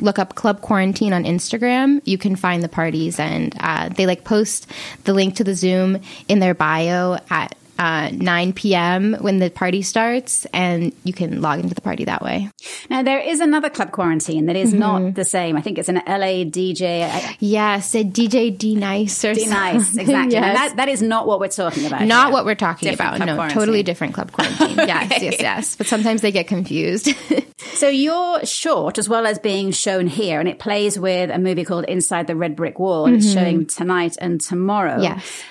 [0.00, 4.24] look up Club Quarantine on Instagram, you can find the parties, and uh, they like
[4.24, 4.66] post
[5.04, 7.56] the link to the Zoom in their bio at.
[7.78, 9.14] Uh, 9 p.m.
[9.20, 12.48] when the party starts, and you can log into the party that way.
[12.88, 14.78] Now, there is another club quarantine that is Mm-hmm.
[14.78, 15.56] not the same.
[15.56, 17.04] I think it's an LA DJ.
[17.04, 20.32] I- Yes, a DJ D Nice or Be nice, exactly.
[20.34, 20.56] Yes.
[20.56, 22.02] That, that is not what we're talking about.
[22.06, 22.32] Not here.
[22.32, 23.26] what we're talking Different about.
[23.26, 23.58] No, quarantine.
[23.58, 24.76] totally different club quarantine.
[24.86, 25.76] Yes, yes, yes.
[25.76, 27.08] But sometimes they get confused.
[27.74, 31.64] So you're short as well as being shown here, and it plays with a movie
[31.64, 34.92] called Inside the Red Brick Wall, and it's showing tonight and tomorrow.
[34.94, 35.02] Mm-hmm.
[35.02, 35.42] Yes.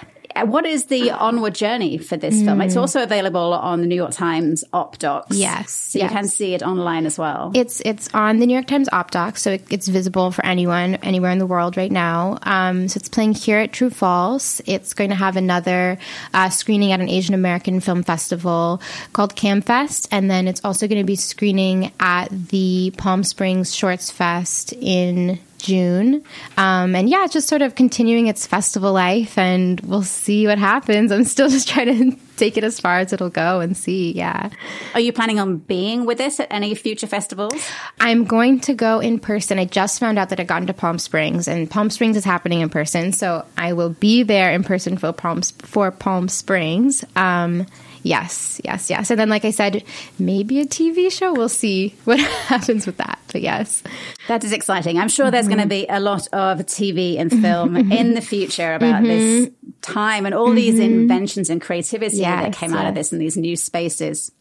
[0.43, 2.61] What is the onward journey for this film?
[2.61, 5.36] It's also available on the New York Times Op Docs.
[5.36, 5.39] Mm.
[5.39, 7.51] Yes, So you can see it online as well.
[7.53, 11.31] it's it's on the New York Times OpDoc, so it, it's visible for anyone anywhere
[11.31, 12.38] in the world right now.
[12.43, 14.61] Um, so it's playing here at True False.
[14.65, 15.97] It's going to have another
[16.33, 18.81] uh, screening at an Asian American film festival
[19.13, 24.11] called CAAMFest, and then it's also going to be screening at the Palm Springs Shorts
[24.11, 26.24] Fest in June.
[26.58, 31.12] Um, and yeah, just sort of continuing its festival life, and we'll see what happens.
[31.12, 34.12] I'm still just trying to take it as far as it'll go and see.
[34.12, 34.49] Yeah.
[34.93, 37.68] Are you planning on being with us at any future festivals?
[37.99, 39.60] I'm going to go in person.
[39.60, 42.62] I just found out that I'd gotten to Palm Springs, and Palm Springs is happening
[42.62, 47.03] in person, so I will be there in person for Palm for Palm Springs.
[47.16, 47.66] Um,
[48.06, 49.10] yes, yes, yes.
[49.10, 49.84] And then, like I said,
[50.20, 51.34] maybe a TV show.
[51.34, 53.20] We'll see what happens with that.
[53.32, 53.84] But yes,
[54.28, 54.97] That is exciting.
[54.97, 55.70] I'm sure there's going to mm-hmm.
[55.70, 59.08] be a lot of TV and film in the future about mm-hmm.
[59.08, 59.49] this
[59.82, 61.01] time and all these mm-hmm.
[61.01, 64.32] inventions and creativity that Yes, came out of this and these new spaces.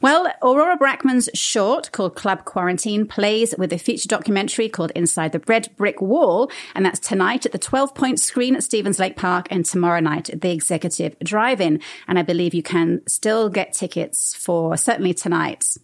[0.00, 5.42] Well, Aurora Brachman's short called Club Quarantine plays with a feature documentary called Inside the
[5.46, 9.46] Red Brick Wall, and that's tonight at the 12 point screen at Stephens Lake Park
[9.50, 11.80] and tomorrow night at the Executive Drive In.
[12.08, 15.76] And I believe you can still get tickets for certainly tonight.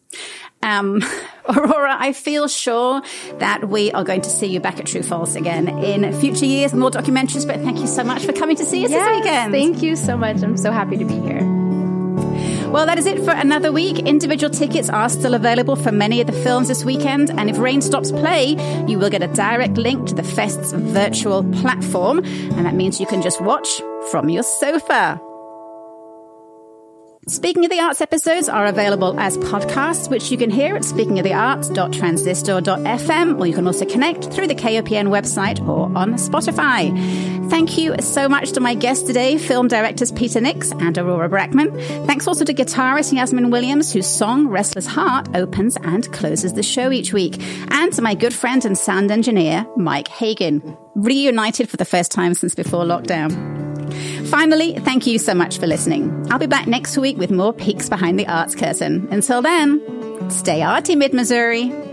[0.62, 1.02] Um,
[1.48, 3.02] Aurora, I feel sure
[3.38, 6.72] that we are going to see you back at True False again in future years,
[6.72, 7.46] more documentaries.
[7.46, 9.52] But thank you so much for coming to see us this weekend.
[9.52, 10.42] thank you so much.
[10.42, 11.61] I'm so happy to be here.
[12.72, 13.98] Well, that is it for another week.
[13.98, 17.82] Individual tickets are still available for many of the films this weekend, and if rain
[17.82, 18.56] stops play,
[18.88, 23.06] you will get a direct link to the Fest's virtual platform, and that means you
[23.06, 25.20] can just watch from your sofa.
[27.28, 33.38] Speaking of the Arts episodes are available as podcasts, which you can hear at speakingofthearts.transistor.fm,
[33.38, 36.90] or you can also connect through the KOPN website or on Spotify.
[37.48, 41.80] Thank you so much to my guests today, film directors Peter Nicks and Aurora Brachman.
[42.08, 46.90] Thanks also to guitarist Yasmin Williams, whose song Restless Heart opens and closes the show
[46.90, 51.84] each week, and to my good friend and sound engineer, Mike Hagen, reunited for the
[51.84, 53.71] first time since before lockdown.
[54.26, 56.26] Finally, thank you so much for listening.
[56.30, 59.08] I'll be back next week with more peeks behind the arts curtain.
[59.10, 61.91] Until then, stay arty, Mid Missouri.